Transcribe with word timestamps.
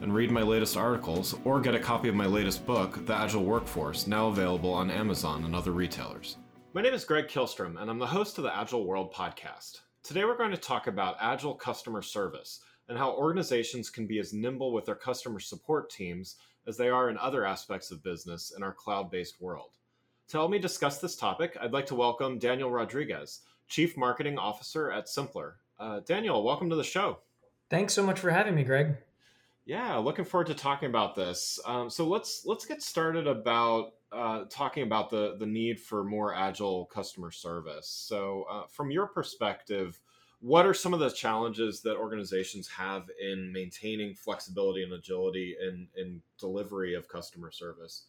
and 0.00 0.14
read 0.14 0.30
my 0.30 0.42
latest 0.42 0.76
articles 0.76 1.34
or 1.44 1.60
get 1.60 1.74
a 1.74 1.78
copy 1.78 2.08
of 2.08 2.14
my 2.14 2.26
latest 2.26 2.64
book, 2.66 3.04
The 3.06 3.14
Agile 3.14 3.44
Workforce, 3.44 4.06
now 4.06 4.28
available 4.28 4.72
on 4.72 4.90
Amazon 4.90 5.44
and 5.44 5.54
other 5.54 5.72
retailers. 5.72 6.36
My 6.72 6.82
name 6.82 6.94
is 6.94 7.04
Greg 7.04 7.28
Kihlstrom, 7.28 7.80
and 7.80 7.90
I'm 7.90 7.98
the 7.98 8.06
host 8.06 8.38
of 8.38 8.44
the 8.44 8.56
Agile 8.56 8.86
World 8.86 9.12
podcast. 9.12 9.80
Today, 10.02 10.24
we're 10.24 10.38
going 10.38 10.52
to 10.52 10.56
talk 10.56 10.86
about 10.86 11.16
Agile 11.20 11.54
customer 11.54 12.00
service 12.00 12.60
and 12.88 12.96
how 12.96 13.12
organizations 13.12 13.90
can 13.90 14.06
be 14.06 14.18
as 14.18 14.32
nimble 14.32 14.72
with 14.72 14.86
their 14.86 14.94
customer 14.94 15.40
support 15.40 15.90
teams 15.90 16.36
as 16.66 16.76
they 16.76 16.88
are 16.88 17.10
in 17.10 17.18
other 17.18 17.44
aspects 17.44 17.90
of 17.90 18.02
business 18.02 18.52
in 18.56 18.62
our 18.62 18.72
cloud 18.72 19.10
based 19.10 19.40
world. 19.40 19.70
To 20.28 20.38
help 20.38 20.50
me 20.50 20.58
discuss 20.58 20.98
this 20.98 21.16
topic, 21.16 21.56
I'd 21.60 21.72
like 21.72 21.86
to 21.86 21.94
welcome 21.94 22.38
Daniel 22.38 22.70
Rodriguez, 22.70 23.40
Chief 23.68 23.96
Marketing 23.96 24.38
Officer 24.38 24.90
at 24.90 25.06
Simplr. 25.06 25.54
Uh, 25.78 26.00
Daniel, 26.00 26.42
welcome 26.42 26.70
to 26.70 26.76
the 26.76 26.84
show. 26.84 27.18
Thanks 27.68 27.94
so 27.94 28.04
much 28.04 28.20
for 28.20 28.30
having 28.30 28.54
me, 28.54 28.64
Greg. 28.64 28.96
Yeah, 29.70 29.98
looking 29.98 30.24
forward 30.24 30.48
to 30.48 30.54
talking 30.54 30.88
about 30.88 31.14
this. 31.14 31.60
Um, 31.64 31.88
so 31.90 32.04
let's 32.04 32.42
let's 32.44 32.64
get 32.64 32.82
started 32.82 33.28
about 33.28 33.92
uh, 34.10 34.46
talking 34.50 34.82
about 34.82 35.10
the 35.10 35.36
the 35.38 35.46
need 35.46 35.78
for 35.78 36.02
more 36.02 36.34
agile 36.34 36.86
customer 36.86 37.30
service. 37.30 37.86
So, 37.86 38.46
uh, 38.50 38.62
from 38.68 38.90
your 38.90 39.06
perspective, 39.06 40.00
what 40.40 40.66
are 40.66 40.74
some 40.74 40.92
of 40.92 40.98
the 40.98 41.08
challenges 41.08 41.82
that 41.82 41.96
organizations 41.96 42.66
have 42.66 43.04
in 43.22 43.52
maintaining 43.52 44.16
flexibility 44.16 44.82
and 44.82 44.92
agility 44.92 45.54
in 45.62 45.86
in 45.96 46.20
delivery 46.40 46.96
of 46.96 47.06
customer 47.06 47.52
service? 47.52 48.06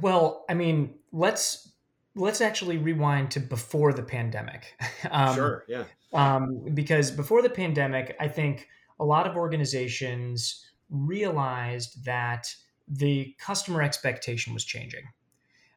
Well, 0.00 0.44
I 0.48 0.54
mean, 0.54 0.96
let's 1.12 1.70
let's 2.16 2.40
actually 2.40 2.78
rewind 2.78 3.30
to 3.30 3.38
before 3.38 3.92
the 3.92 4.02
pandemic. 4.02 4.74
Um, 5.08 5.34
sure. 5.36 5.64
Yeah. 5.68 5.84
Um, 6.12 6.64
because 6.74 7.12
before 7.12 7.40
the 7.40 7.50
pandemic, 7.50 8.16
I 8.18 8.26
think 8.26 8.66
a 8.98 9.04
lot 9.04 9.26
of 9.26 9.36
organizations 9.36 10.64
realized 10.90 12.04
that 12.04 12.46
the 12.88 13.34
customer 13.38 13.82
expectation 13.82 14.54
was 14.54 14.64
changing. 14.64 15.04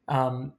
Um, 0.08 0.54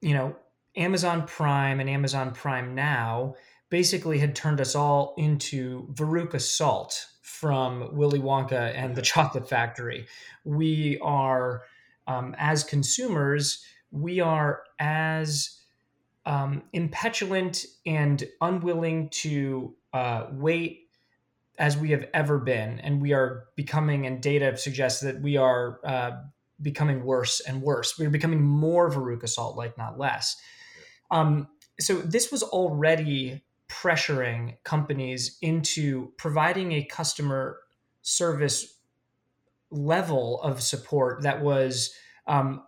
you 0.00 0.14
know, 0.14 0.36
Amazon 0.76 1.26
Prime 1.26 1.80
and 1.80 1.90
Amazon 1.90 2.32
Prime 2.32 2.74
Now 2.74 3.34
basically 3.70 4.18
had 4.18 4.34
turned 4.34 4.60
us 4.60 4.74
all 4.74 5.14
into 5.16 5.88
Veruca 5.92 6.40
Salt 6.40 7.06
from 7.22 7.94
Willy 7.96 8.18
Wonka 8.18 8.74
and 8.74 8.94
the 8.94 9.02
Chocolate 9.10 9.48
Factory. 9.48 10.06
We 10.44 10.98
are, 11.02 11.62
um, 12.06 12.34
as 12.38 12.64
consumers, 12.64 13.64
we 13.90 14.20
are 14.20 14.62
as 14.78 15.60
um, 16.26 16.62
impetulant 16.72 17.64
and 17.86 18.24
unwilling 18.40 19.08
to 19.10 19.74
uh, 19.92 20.26
wait 20.32 20.89
as 21.60 21.76
we 21.76 21.90
have 21.90 22.06
ever 22.14 22.38
been, 22.38 22.80
and 22.80 23.00
we 23.00 23.12
are 23.12 23.44
becoming. 23.54 24.06
And 24.06 24.20
data 24.20 24.56
suggests 24.56 25.02
that 25.02 25.20
we 25.20 25.36
are 25.36 25.78
uh, 25.84 26.12
becoming 26.60 27.04
worse 27.04 27.40
and 27.40 27.62
worse. 27.62 27.98
We're 27.98 28.10
becoming 28.10 28.42
more 28.42 28.90
Veruca 28.90 29.28
Salt 29.28 29.56
like, 29.56 29.78
not 29.78 29.98
less. 29.98 30.36
Um, 31.10 31.48
so 31.78 31.98
this 31.98 32.32
was 32.32 32.42
already 32.42 33.42
pressuring 33.68 34.56
companies 34.64 35.38
into 35.42 36.12
providing 36.16 36.72
a 36.72 36.84
customer 36.84 37.58
service 38.02 38.78
level 39.70 40.40
of 40.42 40.62
support 40.62 41.22
that 41.22 41.42
was 41.42 41.94
um, 42.26 42.62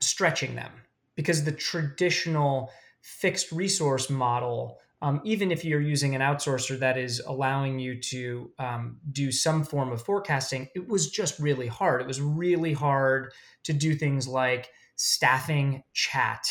stretching 0.00 0.54
them 0.54 0.72
because 1.16 1.44
the 1.44 1.52
traditional 1.52 2.70
fixed 3.02 3.52
resource 3.52 4.08
model 4.08 4.78
um, 5.02 5.20
even 5.24 5.50
if 5.50 5.64
you're 5.64 5.80
using 5.80 6.14
an 6.14 6.20
outsourcer 6.20 6.78
that 6.78 6.96
is 6.96 7.20
allowing 7.26 7.80
you 7.80 8.00
to 8.00 8.52
um, 8.60 8.98
do 9.10 9.32
some 9.32 9.64
form 9.64 9.90
of 9.90 10.00
forecasting, 10.00 10.68
it 10.76 10.88
was 10.88 11.10
just 11.10 11.40
really 11.40 11.66
hard. 11.66 12.00
It 12.00 12.06
was 12.06 12.20
really 12.20 12.72
hard 12.72 13.32
to 13.64 13.72
do 13.72 13.96
things 13.96 14.28
like 14.28 14.70
staffing 14.94 15.82
chat 15.92 16.46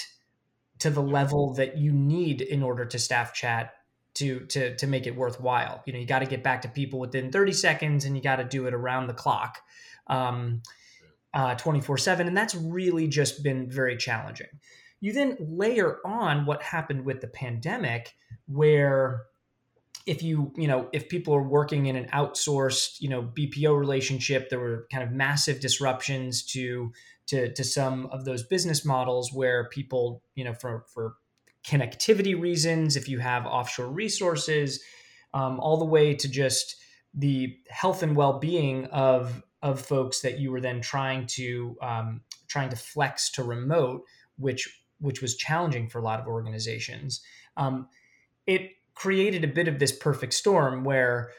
to 0.79 0.90
the 0.90 1.01
level 1.01 1.53
that 1.53 1.78
you 1.78 1.94
need 1.94 2.41
in 2.41 2.61
order 2.61 2.84
to 2.84 3.00
staff 3.00 3.34
chat 3.34 3.73
to 4.16 4.41
to 4.47 4.75
to 4.75 4.85
make 4.85 5.07
it 5.07 5.16
worthwhile. 5.16 5.81
You 5.85 5.94
know, 5.94 6.00
you 6.00 6.06
got 6.06 6.19
to 6.19 6.25
get 6.25 6.44
back 6.44 6.63
to 6.63 6.67
people 6.67 7.00
within 7.00 7.31
30 7.31 7.53
seconds, 7.53 8.03
and 8.03 8.17
you 8.17 8.22
got 8.22 8.35
to 8.35 8.44
do 8.44 8.67
it 8.67 8.73
around 8.73 9.07
the 9.07 9.13
clock, 9.13 9.59
um, 10.07 10.61
uh, 11.34 11.56
24 11.56 11.97
seven, 11.97 12.28
and 12.28 12.35
that's 12.35 12.53
really 12.56 13.07
just 13.07 13.44
been 13.44 13.69
very 13.69 13.95
challenging. 13.95 14.47
You 15.01 15.13
then 15.13 15.38
layer 15.39 15.97
on 16.06 16.45
what 16.45 16.63
happened 16.63 17.06
with 17.06 17.22
the 17.22 17.28
pandemic, 17.28 18.13
where 18.47 19.23
if 20.06 20.23
you 20.23 20.53
you 20.56 20.67
know 20.67 20.88
if 20.94 21.09
people 21.09 21.34
are 21.35 21.44
working 21.44 21.88
in 21.88 21.95
an 21.95 22.07
outsourced 22.13 23.01
you 23.01 23.09
know 23.09 23.23
BPO 23.23 23.78
relationship, 23.78 24.50
there 24.50 24.59
were 24.59 24.88
kind 24.91 25.03
of 25.03 25.11
massive 25.11 25.59
disruptions 25.59 26.44
to 26.53 26.91
to 27.28 27.51
to 27.53 27.63
some 27.63 28.06
of 28.07 28.25
those 28.25 28.44
business 28.44 28.85
models 28.85 29.34
where 29.34 29.67
people 29.69 30.23
you 30.35 30.44
know 30.44 30.53
for 30.53 30.85
for 30.94 31.16
connectivity 31.66 32.40
reasons, 32.40 32.95
if 32.95 33.07
you 33.07 33.19
have 33.19 33.45
offshore 33.45 33.88
resources, 33.88 34.81
um, 35.34 35.59
all 35.59 35.78
the 35.78 35.85
way 35.85 36.13
to 36.16 36.28
just 36.28 36.75
the 37.13 37.57
health 37.69 38.03
and 38.03 38.16
well-being 38.16 38.85
of 38.85 39.44
of 39.61 39.79
folks 39.79 40.22
that 40.22 40.40
you 40.40 40.51
were 40.51 40.61
then 40.61 40.81
trying 40.81 41.28
to 41.28 41.78
um, 41.81 42.22
trying 42.47 42.69
to 42.69 42.75
flex 42.75 43.29
to 43.31 43.44
remote, 43.44 44.03
which 44.38 44.81
which 45.01 45.22
was 45.22 45.35
challenging 45.35 45.89
for 45.89 46.00
a 46.00 46.03
lot 46.03 46.19
of 46.19 46.28
organizations, 46.28 47.22
um, 47.57 47.88
it 48.47 48.72
created 48.95 49.44
a 49.44 49.47
bit 49.47 49.67
of 49.67 49.79
this 49.79 49.91
perfect 49.91 50.34
storm 50.34 50.84
where 50.84 51.31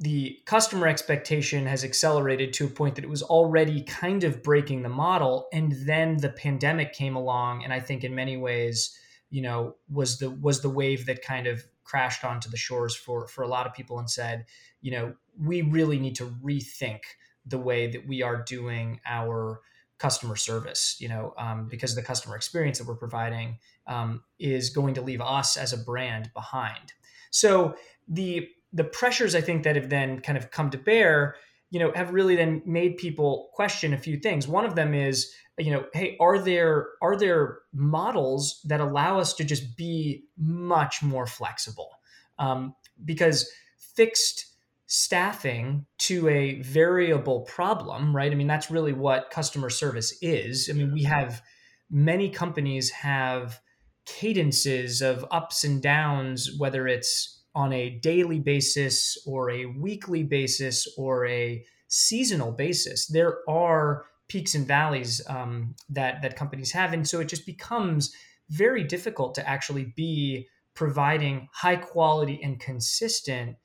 the 0.00 0.38
customer 0.46 0.86
expectation 0.86 1.66
has 1.66 1.84
accelerated 1.84 2.54
to 2.54 2.64
a 2.64 2.68
point 2.68 2.94
that 2.94 3.04
it 3.04 3.10
was 3.10 3.22
already 3.22 3.82
kind 3.82 4.24
of 4.24 4.42
breaking 4.42 4.82
the 4.82 4.88
model 4.88 5.46
and 5.52 5.72
then 5.84 6.16
the 6.16 6.30
pandemic 6.30 6.92
came 6.92 7.14
along 7.14 7.62
and 7.62 7.72
i 7.72 7.78
think 7.78 8.02
in 8.02 8.14
many 8.14 8.36
ways 8.36 8.98
you 9.28 9.42
know 9.42 9.76
was 9.90 10.18
the 10.18 10.30
was 10.30 10.62
the 10.62 10.70
wave 10.70 11.06
that 11.06 11.22
kind 11.22 11.46
of 11.46 11.62
crashed 11.84 12.24
onto 12.24 12.48
the 12.48 12.56
shores 12.56 12.94
for 12.94 13.26
for 13.28 13.42
a 13.42 13.48
lot 13.48 13.66
of 13.66 13.74
people 13.74 13.98
and 13.98 14.10
said 14.10 14.46
you 14.80 14.90
know 14.90 15.14
we 15.38 15.62
really 15.62 15.98
need 15.98 16.16
to 16.16 16.26
rethink 16.42 17.00
the 17.46 17.58
way 17.58 17.86
that 17.86 18.06
we 18.06 18.22
are 18.22 18.42
doing 18.42 19.00
our 19.06 19.60
customer 20.00 20.34
service, 20.34 20.96
you 20.98 21.08
know, 21.08 21.34
um, 21.36 21.68
because 21.68 21.94
the 21.94 22.02
customer 22.02 22.34
experience 22.34 22.78
that 22.78 22.88
we're 22.88 22.94
providing 22.96 23.58
um, 23.86 24.22
is 24.38 24.70
going 24.70 24.94
to 24.94 25.02
leave 25.02 25.20
us 25.20 25.56
as 25.56 25.72
a 25.72 25.76
brand 25.76 26.30
behind. 26.34 26.92
So 27.30 27.74
the 28.08 28.48
the 28.72 28.84
pressures 28.84 29.34
I 29.34 29.40
think 29.40 29.64
that 29.64 29.76
have 29.76 29.90
then 29.90 30.20
kind 30.20 30.38
of 30.38 30.50
come 30.50 30.70
to 30.70 30.78
bear, 30.78 31.36
you 31.70 31.80
know, 31.80 31.92
have 31.94 32.12
really 32.12 32.36
then 32.36 32.62
made 32.64 32.96
people 32.96 33.50
question 33.52 33.92
a 33.92 33.98
few 33.98 34.16
things. 34.16 34.46
One 34.46 34.64
of 34.64 34.76
them 34.76 34.94
is, 34.94 35.32
you 35.58 35.72
know, 35.72 35.84
hey, 35.92 36.16
are 36.18 36.38
there 36.38 36.88
are 37.02 37.16
there 37.16 37.58
models 37.72 38.60
that 38.64 38.80
allow 38.80 39.18
us 39.18 39.34
to 39.34 39.44
just 39.44 39.76
be 39.76 40.24
much 40.38 41.02
more 41.02 41.26
flexible? 41.26 41.90
Um, 42.38 42.74
because 43.04 43.50
fixed 43.76 44.49
staffing 44.92 45.86
to 45.98 46.28
a 46.28 46.60
variable 46.62 47.42
problem, 47.42 48.14
right? 48.14 48.32
I 48.32 48.34
mean, 48.34 48.48
that's 48.48 48.72
really 48.72 48.92
what 48.92 49.30
customer 49.30 49.70
service 49.70 50.18
is. 50.20 50.68
I 50.68 50.72
mean, 50.72 50.92
we 50.92 51.04
have 51.04 51.40
many 51.88 52.28
companies 52.28 52.90
have 52.90 53.60
cadences 54.04 55.00
of 55.00 55.24
ups 55.30 55.62
and 55.62 55.80
downs, 55.80 56.56
whether 56.58 56.88
it's 56.88 57.44
on 57.54 57.72
a 57.72 58.00
daily 58.00 58.40
basis 58.40 59.16
or 59.24 59.48
a 59.50 59.66
weekly 59.66 60.24
basis 60.24 60.92
or 60.98 61.24
a 61.24 61.64
seasonal 61.86 62.50
basis. 62.50 63.06
There 63.06 63.48
are 63.48 64.06
peaks 64.26 64.56
and 64.56 64.66
valleys 64.66 65.22
um, 65.28 65.76
that 65.88 66.20
that 66.22 66.34
companies 66.34 66.72
have, 66.72 66.92
and 66.92 67.06
so 67.06 67.20
it 67.20 67.28
just 67.28 67.46
becomes 67.46 68.12
very 68.48 68.82
difficult 68.82 69.36
to 69.36 69.48
actually 69.48 69.92
be 69.94 70.48
providing 70.74 71.48
high 71.52 71.76
quality 71.76 72.40
and 72.42 72.58
consistent 72.58 73.56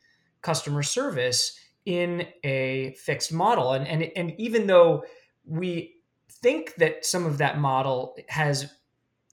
customer 0.45 0.83
service 0.83 1.59
in 1.86 2.27
a 2.44 2.95
fixed 3.00 3.33
model. 3.33 3.74
And, 3.74 3.88
and, 3.88 4.12
and 4.15 4.33
even 4.38 4.68
though 4.68 5.03
we 5.44 5.95
think 6.30 6.75
that 6.75 7.03
some 7.03 7.25
of 7.25 7.39
that 7.39 7.57
model 7.57 8.15
has 8.30 8.71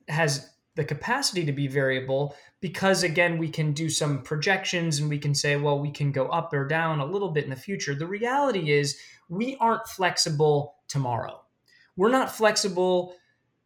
has 0.09 0.51
the 0.75 0.85
capacity 0.85 1.45
to 1.45 1.53
be 1.53 1.67
variable 1.69 2.35
because 2.61 3.03
again 3.03 3.39
we 3.39 3.49
can 3.49 3.73
do 3.73 3.89
some 3.89 4.23
projections 4.23 4.99
and 4.99 5.09
we 5.09 5.19
can 5.19 5.35
say 5.35 5.57
well 5.57 5.79
we 5.79 5.91
can 5.91 6.11
go 6.11 6.27
up 6.29 6.53
or 6.53 6.67
down 6.67 7.01
a 7.01 7.05
little 7.05 7.31
bit 7.31 7.45
in 7.45 7.51
the 7.51 7.57
future. 7.57 7.95
The 7.95 8.07
reality 8.07 8.73
is 8.73 8.99
we 9.29 9.57
aren't 9.61 9.87
flexible 9.87 10.77
tomorrow. 10.89 11.43
We're 11.97 12.11
not 12.11 12.35
flexible 12.35 13.15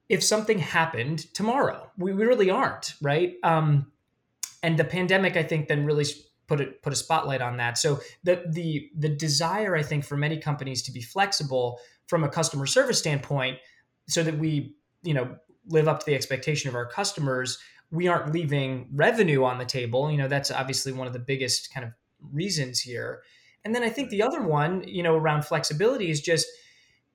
if 0.08 0.22
something 0.22 0.58
happened 0.58 1.32
tomorrow. 1.32 1.90
We, 1.96 2.12
we 2.12 2.24
really 2.24 2.50
aren't 2.50 2.94
right? 3.00 3.34
Um, 3.42 3.92
and 4.62 4.78
the 4.78 4.84
pandemic 4.84 5.36
i 5.36 5.42
think 5.42 5.68
then 5.68 5.84
really 5.84 6.04
put 6.46 6.60
it 6.60 6.82
put 6.82 6.92
a 6.92 6.96
spotlight 6.96 7.40
on 7.40 7.56
that 7.56 7.76
so 7.76 8.00
the 8.24 8.44
the 8.48 8.88
the 8.96 9.08
desire 9.08 9.76
i 9.76 9.82
think 9.82 10.04
for 10.04 10.16
many 10.16 10.38
companies 10.38 10.82
to 10.82 10.92
be 10.92 11.00
flexible 11.00 11.78
from 12.06 12.24
a 12.24 12.28
customer 12.28 12.66
service 12.66 12.98
standpoint 12.98 13.58
so 14.08 14.22
that 14.22 14.38
we 14.38 14.74
you 15.02 15.14
know 15.14 15.36
live 15.68 15.88
up 15.88 16.00
to 16.00 16.06
the 16.06 16.14
expectation 16.14 16.68
of 16.68 16.74
our 16.74 16.86
customers, 16.86 17.58
we 17.90 18.08
aren't 18.08 18.32
leaving 18.32 18.88
revenue 18.92 19.44
on 19.44 19.58
the 19.58 19.64
table. 19.64 20.10
You 20.10 20.18
know, 20.18 20.28
that's 20.28 20.50
obviously 20.50 20.92
one 20.92 21.06
of 21.06 21.12
the 21.12 21.18
biggest 21.18 21.72
kind 21.72 21.84
of 21.86 21.92
reasons 22.32 22.80
here. 22.80 23.22
And 23.64 23.74
then 23.74 23.82
I 23.82 23.88
think 23.88 24.10
the 24.10 24.22
other 24.22 24.42
one, 24.42 24.84
you 24.86 25.02
know, 25.02 25.16
around 25.16 25.44
flexibility 25.44 26.10
is 26.10 26.20
just 26.20 26.46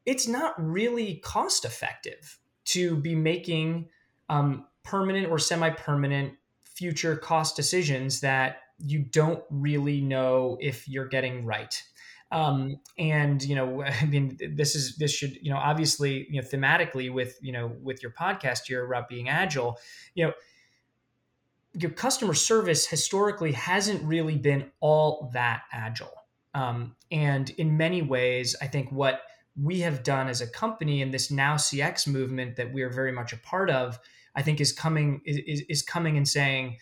it's 0.05 0.27
not 0.27 0.53
really 0.57 1.17
cost 1.23 1.63
effective 1.63 2.39
to 2.65 2.95
be 2.97 3.15
making 3.15 3.87
um, 4.29 4.65
permanent 4.83 5.29
or 5.29 5.37
semi 5.39 5.69
permanent 5.69 6.33
future 6.63 7.15
cost 7.15 7.55
decisions 7.55 8.21
that 8.21 8.60
you 8.83 8.99
don't 8.99 9.43
really 9.49 10.01
know 10.01 10.57
if 10.59 10.87
you're 10.87 11.07
getting 11.07 11.45
right. 11.45 11.81
Um, 12.31 12.79
and 12.97 13.43
you 13.43 13.55
know, 13.55 13.83
I 14.01 14.05
mean, 14.05 14.37
this 14.55 14.75
is 14.75 14.97
this 14.97 15.11
should 15.11 15.37
you 15.41 15.51
know 15.51 15.57
obviously 15.57 16.27
you 16.29 16.41
know 16.41 16.47
thematically 16.47 17.11
with 17.11 17.37
you 17.41 17.51
know 17.51 17.71
with 17.81 18.01
your 18.01 18.11
podcast 18.11 18.61
here 18.67 18.85
about 18.85 19.09
being 19.09 19.29
agile, 19.29 19.77
you 20.15 20.25
know, 20.25 20.33
your 21.73 21.91
customer 21.91 22.33
service 22.33 22.87
historically 22.87 23.51
hasn't 23.53 24.03
really 24.03 24.37
been 24.37 24.71
all 24.79 25.29
that 25.33 25.63
agile. 25.71 26.11
Um, 26.53 26.95
and 27.11 27.49
in 27.51 27.77
many 27.77 28.01
ways, 28.01 28.55
I 28.61 28.67
think 28.67 28.91
what 28.91 29.21
we 29.61 29.79
have 29.81 30.03
done 30.03 30.27
as 30.27 30.41
a 30.41 30.47
company 30.47 31.01
in 31.01 31.11
this 31.11 31.31
now 31.31 31.55
CX 31.55 32.07
movement 32.07 32.55
that 32.57 32.73
we 32.73 32.81
are 32.81 32.89
very 32.89 33.11
much 33.11 33.33
a 33.33 33.37
part 33.37 33.69
of, 33.69 33.99
I 34.35 34.41
think 34.41 34.61
is 34.61 34.71
coming 34.71 35.21
is, 35.25 35.63
is 35.69 35.81
coming 35.81 36.17
and 36.17 36.27
saying 36.27 36.77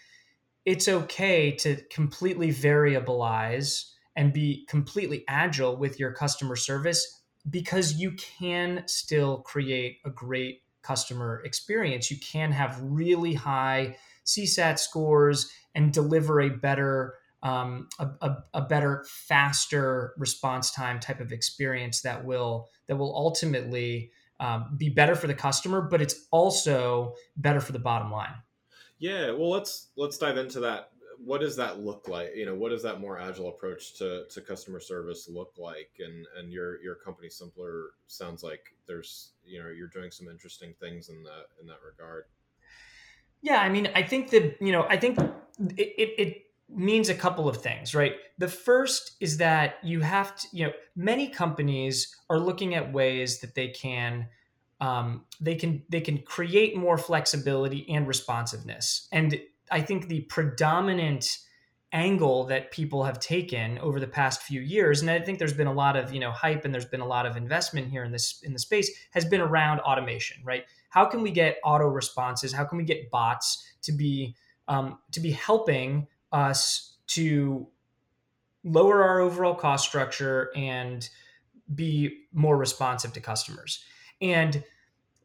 it's 0.70 0.88
okay 0.88 1.52
to 1.52 1.78
completely 1.90 2.54
variabilize 2.54 3.86
and 4.16 4.32
be 4.32 4.68
completely 4.70 5.26
agile 5.28 5.76
with 5.76 6.00
your 6.00 6.12
customer 6.12 6.56
service 6.56 7.24
because 7.50 7.96
you 7.96 8.12
can 8.12 8.84
still 8.86 9.40
create 9.40 9.98
a 10.06 10.12
great 10.12 10.62
customer 10.84 11.42
experience. 11.44 12.12
You 12.12 12.20
can 12.20 12.52
have 12.52 12.80
really 12.84 13.34
high 13.34 13.98
CSAT 14.28 14.78
scores 14.78 15.50
and 15.74 15.92
deliver 15.92 16.40
a 16.40 16.50
better 16.52 17.16
um, 17.42 17.88
a, 17.98 18.08
a, 18.22 18.38
a, 18.54 18.62
better, 18.62 19.06
faster 19.08 20.14
response 20.18 20.70
time 20.72 21.00
type 21.00 21.20
of 21.20 21.32
experience 21.32 22.02
that 22.02 22.26
will 22.26 22.68
that 22.88 22.98
will 22.98 23.16
ultimately 23.16 24.12
um, 24.40 24.76
be 24.78 24.90
better 24.90 25.16
for 25.16 25.26
the 25.26 25.34
customer, 25.34 25.82
but 25.82 26.00
it's 26.00 26.28
also 26.32 27.16
better 27.38 27.62
for 27.62 27.72
the 27.72 27.80
bottom 27.80 28.12
line. 28.12 28.36
Yeah, 29.00 29.32
well, 29.32 29.50
let's 29.50 29.88
let's 29.96 30.18
dive 30.18 30.38
into 30.38 30.60
that 30.62 30.92
what 31.24 31.42
does 31.42 31.56
that 31.58 31.80
look 31.80 32.08
like? 32.08 32.32
You 32.36 32.46
know, 32.46 32.56
what 32.56 32.70
does 32.70 32.84
that 32.84 33.02
more 33.02 33.20
agile 33.20 33.50
approach 33.50 33.96
to, 33.98 34.26
to 34.30 34.42
customer 34.42 34.80
service 34.80 35.28
look 35.30 35.54
like? 35.58 35.92
And 36.00 36.26
and 36.38 36.52
your 36.52 36.82
your 36.82 36.96
company 36.96 37.28
Simplr 37.28 37.88
sounds 38.08 38.44
like 38.44 38.74
there's 38.88 39.32
you 39.46 39.62
know 39.62 39.70
you're 39.70 39.88
doing 39.88 40.12
some 40.12 40.28
interesting 40.28 40.74
things 40.80 41.10
in 41.10 41.24
that 41.24 41.48
in 41.60 41.68
that 41.68 41.80
regard. 41.86 42.26
Yeah, 43.42 43.62
I 43.62 43.70
mean, 43.70 43.90
I 43.96 44.04
think 44.04 44.30
that 44.32 44.58
you 44.62 44.72
know, 44.72 44.86
I 44.90 44.98
think 44.98 45.20
it, 45.20 45.94
it, 45.98 46.20
it 46.20 46.38
means 46.70 47.10
a 47.10 47.16
couple 47.16 47.50
of 47.50 47.58
things, 47.58 47.94
right? 47.94 48.14
The 48.38 48.48
first 48.48 49.18
is 49.20 49.38
that 49.38 49.76
you 49.84 50.02
have 50.02 50.36
to, 50.38 50.48
you 50.52 50.68
know, 50.68 50.74
many 50.96 51.28
companies 51.28 52.16
are 52.30 52.40
looking 52.40 52.76
at 52.76 52.94
ways 52.94 53.40
that 53.40 53.56
they 53.56 53.70
can 53.70 54.28
um, 54.82 55.26
they 55.42 55.56
can 55.56 55.84
they 55.90 56.02
can 56.02 56.20
create 56.20 56.76
more 56.76 56.98
flexibility 56.98 57.86
and 57.90 58.08
responsiveness. 58.08 59.08
And 59.12 59.40
I 59.72 59.82
think 59.82 60.08
the 60.08 60.22
predominant 60.22 61.38
angle 61.92 62.46
that 62.46 62.72
people 62.72 63.04
have 63.04 63.20
taken 63.20 63.80
over 63.80 64.00
the 64.00 64.08
past 64.08 64.44
few 64.44 64.62
years 64.62 65.02
and 65.02 65.10
i 65.10 65.20
think 65.20 65.40
there's 65.40 65.54
been 65.56 65.66
a 65.66 65.74
lot 65.74 65.96
of 65.96 66.14
you 66.14 66.20
know 66.20 66.30
hype 66.30 66.64
and 66.64 66.72
there's 66.72 66.86
been 66.86 67.02
a 67.02 67.06
lot 67.06 67.26
of 67.26 67.36
investment 67.36 67.90
here 67.90 68.04
in 68.04 68.12
this 68.12 68.44
in 68.44 68.54
the 68.54 68.60
space 68.60 68.92
has 69.10 69.26
been 69.26 69.42
around 69.42 69.80
automation 69.80 70.38
right? 70.44 70.66
How 70.90 71.06
can 71.06 71.22
we 71.22 71.32
get 71.32 71.58
auto 71.64 71.86
responses? 71.86 72.52
How 72.52 72.66
can 72.66 72.78
we 72.78 72.84
get 72.84 73.10
bots 73.12 73.64
to 73.84 73.92
be 73.92 74.36
um, 74.68 75.00
to 75.12 75.20
be 75.20 75.32
helping 75.32 76.08
us 76.32 76.98
to 77.08 77.68
lower 78.64 79.04
our 79.04 79.20
overall 79.20 79.56
cost 79.56 79.88
structure 79.88 80.52
and 80.56 81.08
be 81.74 82.26
more 82.34 82.58
responsive 82.58 83.14
to 83.14 83.20
customers 83.20 83.84
and 84.22 84.64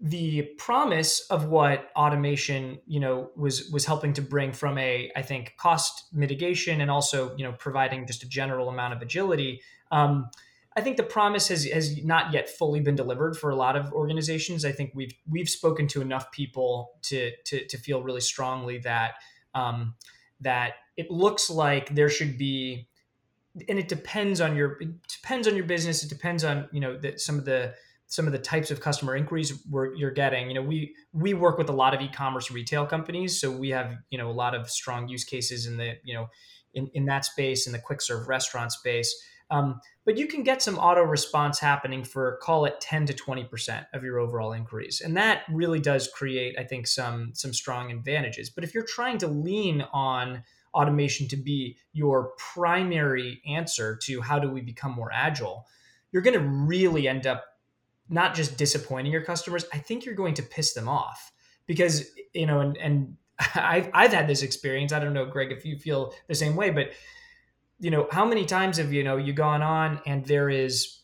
the 0.00 0.42
promise 0.58 1.20
of 1.30 1.46
what 1.46 1.90
automation 1.96 2.78
you 2.86 3.00
know 3.00 3.30
was 3.36 3.70
was 3.70 3.86
helping 3.86 4.12
to 4.12 4.20
bring 4.20 4.52
from 4.52 4.76
a 4.76 5.10
i 5.16 5.22
think 5.22 5.54
cost 5.56 6.12
mitigation 6.12 6.80
and 6.80 6.90
also 6.90 7.34
you 7.36 7.44
know 7.44 7.52
providing 7.52 8.06
just 8.06 8.22
a 8.22 8.28
general 8.28 8.68
amount 8.68 8.92
of 8.92 9.00
agility 9.00 9.62
um, 9.92 10.28
i 10.76 10.80
think 10.80 10.96
the 10.96 11.02
promise 11.02 11.48
has 11.48 11.64
has 11.64 12.04
not 12.04 12.32
yet 12.32 12.48
fully 12.48 12.80
been 12.80 12.96
delivered 12.96 13.36
for 13.36 13.50
a 13.50 13.56
lot 13.56 13.76
of 13.76 13.92
organizations. 13.92 14.64
I 14.64 14.72
think 14.72 14.90
we've 14.94 15.14
we've 15.28 15.48
spoken 15.48 15.86
to 15.88 16.02
enough 16.02 16.30
people 16.32 16.92
to 17.02 17.30
to, 17.46 17.64
to 17.66 17.78
feel 17.78 18.02
really 18.02 18.20
strongly 18.20 18.78
that 18.78 19.14
um, 19.54 19.94
that 20.40 20.74
it 20.96 21.10
looks 21.10 21.48
like 21.48 21.94
there 21.94 22.08
should 22.08 22.36
be 22.36 22.88
and 23.68 23.78
it 23.78 23.88
depends 23.88 24.40
on 24.40 24.56
your 24.56 24.76
it 24.80 24.88
depends 25.06 25.46
on 25.46 25.54
your 25.54 25.64
business. 25.64 26.02
It 26.02 26.08
depends 26.08 26.44
on 26.44 26.68
you 26.72 26.80
know 26.80 26.98
that 26.98 27.20
some 27.20 27.38
of 27.38 27.44
the 27.44 27.74
some 28.14 28.26
of 28.26 28.32
the 28.32 28.38
types 28.38 28.70
of 28.70 28.80
customer 28.80 29.16
inquiries 29.16 29.52
you're 29.96 30.12
getting. 30.12 30.48
You 30.48 30.54
know, 30.54 30.62
we 30.62 30.94
we 31.12 31.34
work 31.34 31.58
with 31.58 31.68
a 31.68 31.72
lot 31.72 31.94
of 31.94 32.00
e-commerce 32.00 32.50
retail 32.50 32.86
companies, 32.86 33.40
so 33.40 33.50
we 33.50 33.70
have 33.70 33.96
you 34.10 34.18
know 34.18 34.30
a 34.30 34.32
lot 34.32 34.54
of 34.54 34.70
strong 34.70 35.08
use 35.08 35.24
cases 35.24 35.66
in 35.66 35.76
the 35.76 35.94
you 36.04 36.14
know 36.14 36.28
in, 36.74 36.88
in 36.94 37.06
that 37.06 37.24
space 37.24 37.66
in 37.66 37.72
the 37.72 37.78
quick 37.78 38.00
serve 38.00 38.28
restaurant 38.28 38.72
space. 38.72 39.14
Um, 39.50 39.80
but 40.06 40.16
you 40.16 40.26
can 40.26 40.42
get 40.42 40.62
some 40.62 40.78
auto 40.78 41.02
response 41.02 41.58
happening 41.58 42.02
for 42.02 42.38
call 42.42 42.64
it 42.64 42.80
10 42.80 43.06
to 43.06 43.14
20 43.14 43.44
percent 43.44 43.86
of 43.92 44.04
your 44.04 44.18
overall 44.18 44.52
inquiries, 44.52 45.00
and 45.00 45.16
that 45.16 45.42
really 45.50 45.80
does 45.80 46.08
create, 46.08 46.56
I 46.58 46.64
think, 46.64 46.86
some 46.86 47.32
some 47.34 47.52
strong 47.52 47.90
advantages. 47.90 48.48
But 48.48 48.62
if 48.62 48.74
you're 48.74 48.86
trying 48.86 49.18
to 49.18 49.26
lean 49.26 49.82
on 49.92 50.44
automation 50.72 51.28
to 51.28 51.36
be 51.36 51.76
your 51.92 52.32
primary 52.38 53.40
answer 53.46 53.98
to 54.02 54.20
how 54.20 54.38
do 54.38 54.50
we 54.50 54.60
become 54.60 54.92
more 54.92 55.10
agile, 55.12 55.66
you're 56.12 56.22
going 56.22 56.38
to 56.38 56.48
really 56.48 57.08
end 57.08 57.26
up 57.26 57.44
not 58.08 58.34
just 58.34 58.58
disappointing 58.58 59.12
your 59.12 59.24
customers, 59.24 59.64
I 59.72 59.78
think 59.78 60.04
you're 60.04 60.14
going 60.14 60.34
to 60.34 60.42
piss 60.42 60.74
them 60.74 60.88
off 60.88 61.32
because 61.66 62.10
you 62.32 62.46
know, 62.46 62.60
and 62.60 62.76
and 62.76 63.16
I've 63.54 63.90
I've 63.92 64.12
had 64.12 64.28
this 64.28 64.42
experience. 64.42 64.92
I 64.92 64.98
don't 64.98 65.14
know, 65.14 65.26
Greg, 65.26 65.52
if 65.52 65.64
you 65.64 65.78
feel 65.78 66.14
the 66.28 66.34
same 66.34 66.56
way, 66.56 66.70
but 66.70 66.90
you 67.80 67.90
know, 67.90 68.06
how 68.10 68.24
many 68.24 68.44
times 68.44 68.78
have 68.78 68.92
you 68.92 69.04
know 69.04 69.16
you 69.16 69.32
gone 69.32 69.62
on 69.62 70.00
and 70.06 70.24
there 70.24 70.48
is, 70.50 71.00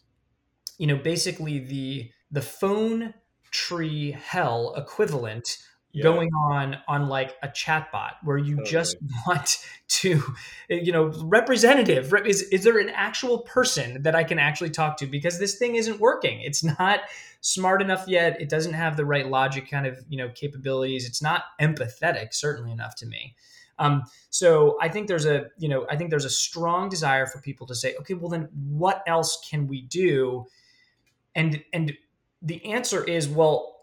you 0.79 0.87
know, 0.87 0.97
basically 0.97 1.59
the 1.59 2.11
the 2.31 2.43
phone 2.43 3.15
tree 3.51 4.13
hell 4.13 4.75
equivalent 4.77 5.59
yeah. 5.93 6.03
going 6.03 6.31
on 6.35 6.79
on 6.87 7.09
like 7.09 7.37
a 7.43 7.49
chatbot 7.49 8.13
where 8.23 8.39
you 8.39 8.57
totally. 8.57 8.71
just 8.71 8.97
want 9.27 9.67
to 9.89 10.23
you 10.69 10.93
know 10.93 11.07
representative 11.25 12.13
is 12.25 12.43
is 12.43 12.65
there 12.65 12.79
an 12.79 12.91
actual 12.91 13.41
person 13.41 14.03
that 14.03 14.15
i 14.15 14.23
can 14.23 14.39
actually 14.39 14.71
talk 14.71 14.97
to? 14.99 15.07
Because 15.07 15.39
this 15.39 15.57
thing 15.57 15.77
isn't 15.77 16.01
working. 16.01 16.41
It's 16.41 16.63
not 16.63 17.01
smart 17.41 17.83
enough 17.83 18.07
yet. 18.07 18.41
It 18.41 18.49
doesn't 18.49 18.75
have 18.75 18.97
the 18.97 19.05
right 19.05 19.29
logic 19.29 19.71
kind 19.71 19.87
of 19.87 19.99
you 20.09 20.19
know 20.19 20.29
capabilities. 20.31 21.07
It's 21.07 21.23
not 21.23 21.45
empathetic 21.61 22.35
certainly 22.35 22.73
enough 22.73 22.95
to 22.97 23.07
me. 23.07 23.35
Um, 23.79 24.05
so 24.29 24.77
i 24.81 24.89
think 24.89 25.09
there's 25.09 25.25
a 25.25 25.47
you 25.57 25.69
know 25.69 25.87
i 25.91 25.97
think 25.97 26.11
there's 26.11 26.27
a 26.27 26.31
strong 26.31 26.91
desire 26.91 27.27
for 27.27 27.41
people 27.41 27.67
to 27.67 27.75
say 27.75 27.95
okay 27.99 28.13
well 28.13 28.29
then 28.29 28.49
what 28.53 29.03
else 29.07 29.43
can 29.49 29.67
we 29.67 29.83
do? 29.83 30.47
And 31.35 31.63
and 31.73 31.95
the 32.43 32.65
answer 32.65 33.03
is 33.05 33.29
well 33.29 33.80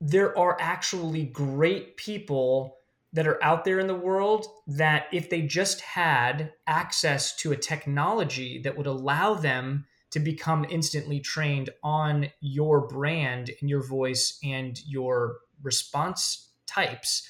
there 0.00 0.36
are 0.38 0.56
actually 0.60 1.24
great 1.24 1.96
people 1.96 2.76
that 3.12 3.26
are 3.26 3.42
out 3.42 3.64
there 3.64 3.78
in 3.78 3.86
the 3.86 3.94
world 3.94 4.46
that 4.66 5.06
if 5.12 5.30
they 5.30 5.42
just 5.42 5.80
had 5.80 6.52
access 6.66 7.34
to 7.36 7.52
a 7.52 7.56
technology 7.56 8.60
that 8.62 8.76
would 8.76 8.86
allow 8.86 9.34
them 9.34 9.86
to 10.10 10.20
become 10.20 10.66
instantly 10.68 11.20
trained 11.20 11.70
on 11.82 12.26
your 12.40 12.86
brand 12.86 13.50
and 13.60 13.70
your 13.70 13.82
voice 13.82 14.38
and 14.44 14.80
your 14.86 15.38
response 15.62 16.50
types 16.66 17.26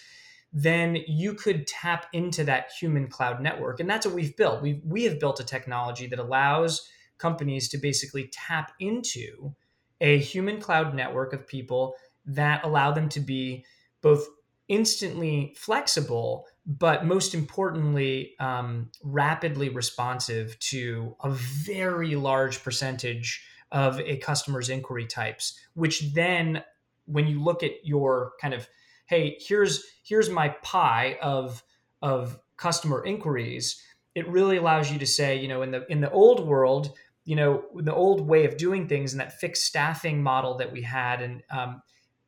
then 0.59 0.97
you 1.07 1.35
could 1.35 1.67
tap 1.67 2.07
into 2.15 2.43
that 2.43 2.71
human 2.81 3.09
cloud 3.09 3.43
network. 3.43 3.79
And 3.79 3.91
that's 3.91 4.07
what 4.07 4.15
we've 4.15 4.37
built. 4.37 4.63
We 4.63 4.81
we 4.85 5.05
have 5.05 5.21
built 5.21 5.39
a 5.39 5.45
technology 5.45 6.07
that 6.07 6.19
allows 6.19 6.89
companies 7.19 7.69
to 7.69 7.79
basically 7.79 8.31
tap 8.33 8.73
into 8.81 9.55
a 10.01 10.19
human 10.19 10.59
cloud 10.61 10.95
network 10.95 11.35
of 11.35 11.47
people 11.47 11.95
that 12.27 12.65
allow 12.65 12.93
them 12.93 13.09
to 13.11 13.21
be 13.21 13.65
both 14.03 14.27
instantly 14.69 15.55
flexible, 15.57 16.47
but 16.67 17.07
most 17.07 17.35
importantly, 17.35 18.35
um, 18.41 18.91
rapidly 19.03 19.69
responsive 19.69 20.59
to 20.59 21.15
a 21.23 21.31
very 21.31 22.17
large 22.17 22.63
percentage 22.65 23.45
of 23.73 24.01
a 24.01 24.17
customer's 24.19 24.69
inquiry 24.69 25.07
types, 25.07 25.59
which 25.75 26.13
then, 26.15 26.63
when 27.07 27.27
you 27.29 27.43
look 27.43 27.63
at 27.63 27.73
your 27.85 28.33
kind 28.41 28.55
of, 28.55 28.69
hey, 29.07 29.37
here's 29.41 29.85
here's 30.03 30.29
my 30.29 30.49
pie 30.63 31.19
of 31.23 31.63
of 32.03 32.39
customer 32.57 33.05
inquiries, 33.05 33.81
it 34.15 34.29
really 34.29 34.57
allows 34.57 34.91
you 34.91 34.99
to 34.99 35.07
say, 35.07 35.37
you 35.37 35.47
know, 35.47 35.63
in 35.63 35.71
the 35.71 35.87
in 35.91 36.01
the 36.01 36.11
old 36.11 36.45
world, 36.47 36.93
you 37.25 37.37
know, 37.37 37.65
the 37.75 37.95
old 37.95 38.21
way 38.21 38.45
of 38.45 38.57
doing 38.57 38.89
things 38.89 39.13
and 39.13 39.21
that 39.21 39.39
fixed 39.39 39.65
staffing 39.65 40.23
model 40.23 40.57
that 40.57 40.73
we 40.73 40.83
had, 40.83 41.23
and 41.23 41.43
um, 41.51 41.83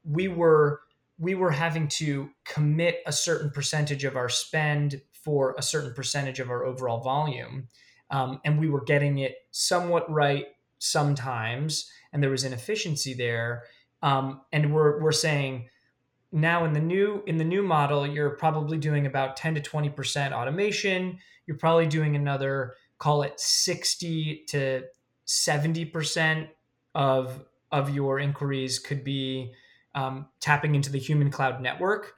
we 0.09 0.29
were 0.29 0.81
we 1.19 1.35
were 1.35 1.50
having 1.50 1.88
to 1.88 2.31
commit 2.45 3.00
a 3.05 3.12
certain 3.12 3.50
percentage 3.50 4.05
of 4.05 4.17
our 4.17 4.29
spend 4.29 5.03
for 5.12 5.55
a 5.59 5.62
certain 5.62 5.93
percentage 5.93 6.38
of 6.38 6.49
our 6.49 6.65
overall 6.65 7.00
volume. 7.00 7.67
Um, 8.11 8.41
and 8.45 8.59
we 8.59 8.69
were 8.69 8.85
getting 8.85 9.19
it 9.19 9.35
somewhat 9.50 10.11
right 10.11 10.47
sometimes, 10.79 11.91
and 12.12 12.23
there 12.23 12.31
was 12.31 12.45
inefficiency 12.45 13.15
there. 13.15 13.65
Um, 14.00 14.43
and 14.53 14.73
we're, 14.73 15.03
we're 15.03 15.12
saying 15.12 15.69
now 16.31 16.65
in 16.65 16.73
the 16.73 16.81
new 16.81 17.23
in 17.27 17.37
the 17.37 17.45
new 17.45 17.62
model, 17.62 18.07
you're 18.07 18.31
probably 18.31 18.79
doing 18.79 19.07
about 19.07 19.37
10 19.37 19.57
to 19.57 19.61
20% 19.61 20.33
automation. 20.33 21.19
You're 21.47 21.59
probably 21.59 21.87
doing 21.87 22.17
another, 22.17 22.75
call 22.99 23.23
it 23.23 23.38
60 23.41 24.45
to 24.49 24.85
70% 25.27 26.49
of 26.95 27.45
of 27.71 27.91
your 27.91 28.19
inquiries 28.19 28.79
could 28.79 29.05
be 29.05 29.53
um, 29.95 30.26
tapping 30.40 30.75
into 30.75 30.90
the 30.90 30.99
human 30.99 31.30
cloud 31.30 31.61
network. 31.61 32.14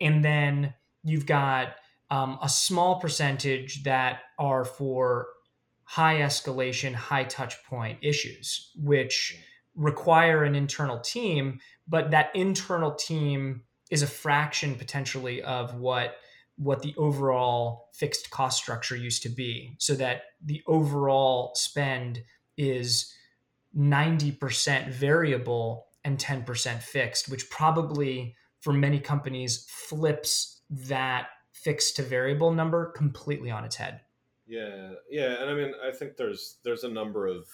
And 0.00 0.24
then 0.24 0.74
you've 1.04 1.26
got 1.26 1.74
um, 2.10 2.38
a 2.42 2.48
small 2.48 3.00
percentage 3.00 3.84
that 3.84 4.20
are 4.38 4.64
for 4.64 5.28
high 5.84 6.16
escalation, 6.16 6.94
high 6.94 7.24
touch 7.24 7.62
point 7.64 7.98
issues, 8.02 8.70
which 8.76 9.38
require 9.74 10.44
an 10.44 10.54
internal 10.54 10.98
team, 11.00 11.60
but 11.88 12.10
that 12.10 12.30
internal 12.34 12.94
team 12.94 13.62
is 13.90 14.02
a 14.02 14.06
fraction 14.06 14.74
potentially 14.74 15.42
of 15.42 15.74
what 15.74 16.16
what 16.56 16.82
the 16.82 16.94
overall 16.96 17.88
fixed 17.94 18.30
cost 18.30 18.58
structure 18.58 18.94
used 18.94 19.22
to 19.22 19.28
be 19.28 19.74
so 19.78 19.94
that 19.94 20.22
the 20.44 20.62
overall 20.66 21.52
spend 21.54 22.22
is 22.56 23.12
90% 23.76 24.90
variable 24.90 25.86
and 26.04 26.18
10% 26.18 26.82
fixed, 26.82 27.30
which 27.30 27.48
probably 27.50 28.34
for 28.60 28.72
many 28.72 28.98
companies 28.98 29.66
flips 29.68 30.60
that 30.70 31.28
fixed 31.52 31.96
to 31.96 32.02
variable 32.02 32.52
number 32.52 32.92
completely 32.92 33.50
on 33.50 33.64
its 33.64 33.76
head. 33.76 34.00
Yeah, 34.46 34.92
yeah, 35.08 35.40
and 35.40 35.50
I 35.50 35.54
mean, 35.54 35.72
I 35.86 35.92
think 35.92 36.16
there's 36.16 36.58
there's 36.64 36.84
a 36.84 36.88
number 36.88 37.26
of 37.26 37.46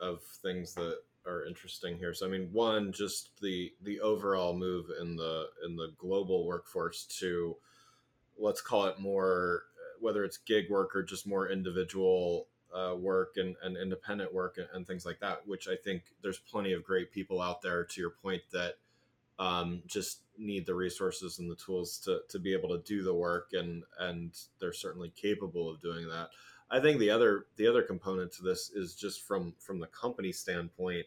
of 0.00 0.22
things 0.42 0.74
that 0.74 0.98
are 1.26 1.44
interesting 1.44 1.98
here. 1.98 2.14
So 2.14 2.26
I 2.26 2.30
mean, 2.30 2.48
one, 2.52 2.92
just 2.92 3.30
the 3.40 3.72
the 3.82 4.00
overall 4.00 4.56
move 4.56 4.86
in 5.00 5.16
the 5.16 5.46
in 5.66 5.76
the 5.76 5.92
global 5.98 6.46
workforce 6.46 7.04
to 7.18 7.56
let's 8.38 8.60
call 8.60 8.86
it 8.86 8.98
more 8.98 9.64
whether 10.00 10.24
it's 10.24 10.38
gig 10.38 10.70
work 10.70 10.96
or 10.96 11.02
just 11.02 11.26
more 11.26 11.50
individual 11.50 12.48
uh, 12.74 12.94
work 12.94 13.34
and, 13.36 13.56
and 13.62 13.76
independent 13.76 14.32
work 14.32 14.58
and, 14.58 14.68
and, 14.74 14.86
things 14.86 15.04
like 15.04 15.20
that, 15.20 15.46
which 15.46 15.68
I 15.68 15.76
think 15.76 16.02
there's 16.22 16.38
plenty 16.38 16.72
of 16.72 16.84
great 16.84 17.10
people 17.10 17.40
out 17.40 17.62
there, 17.62 17.84
to 17.84 18.00
your 18.00 18.10
point, 18.10 18.42
that 18.52 18.74
um, 19.38 19.82
just 19.86 20.20
need 20.38 20.66
the 20.66 20.74
resources 20.74 21.38
and 21.38 21.50
the 21.50 21.56
tools 21.56 21.98
to, 22.04 22.20
to 22.28 22.38
be 22.38 22.52
able 22.52 22.68
to 22.68 22.78
do 22.84 23.02
the 23.02 23.14
work 23.14 23.50
and 23.52 23.82
and 23.98 24.38
they're 24.58 24.72
certainly 24.72 25.12
capable 25.16 25.68
of 25.68 25.80
doing 25.80 26.06
that. 26.08 26.28
I 26.70 26.80
think 26.80 27.00
the 27.00 27.10
other 27.10 27.46
the 27.56 27.66
other 27.66 27.82
component 27.82 28.32
to 28.32 28.42
this 28.42 28.70
is 28.70 28.94
just 28.94 29.26
from 29.26 29.54
from 29.58 29.80
the 29.80 29.86
company 29.88 30.32
standpoint. 30.32 31.06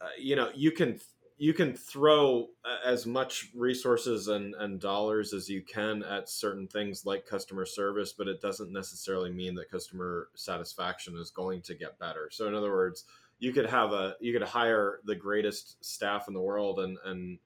Uh, 0.00 0.08
you 0.18 0.34
know, 0.34 0.50
you 0.54 0.70
can 0.72 0.98
you 1.40 1.54
can 1.54 1.72
throw 1.72 2.48
uh, 2.66 2.76
as 2.84 3.06
much 3.06 3.48
resources 3.54 4.28
and, 4.28 4.54
and 4.56 4.78
dollars 4.78 5.32
as 5.32 5.48
you 5.48 5.62
can 5.62 6.02
at 6.02 6.28
certain 6.28 6.68
things 6.68 7.06
like 7.06 7.26
customer 7.26 7.64
service, 7.64 8.12
but 8.12 8.28
it 8.28 8.42
doesn't 8.42 8.70
necessarily 8.70 9.32
mean 9.32 9.54
that 9.54 9.70
customer 9.70 10.28
satisfaction 10.34 11.16
is 11.16 11.30
going 11.30 11.62
to 11.62 11.74
get 11.74 11.98
better. 11.98 12.28
So 12.30 12.46
in 12.46 12.54
other 12.54 12.70
words, 12.70 13.06
you 13.38 13.54
could 13.54 13.64
have 13.70 13.92
a 13.92 14.16
you 14.20 14.34
could 14.34 14.46
hire 14.46 15.00
the 15.06 15.14
greatest 15.14 15.82
staff 15.82 16.28
in 16.28 16.34
the 16.34 16.42
world 16.42 16.78
and 16.78 16.98
and 17.06 17.38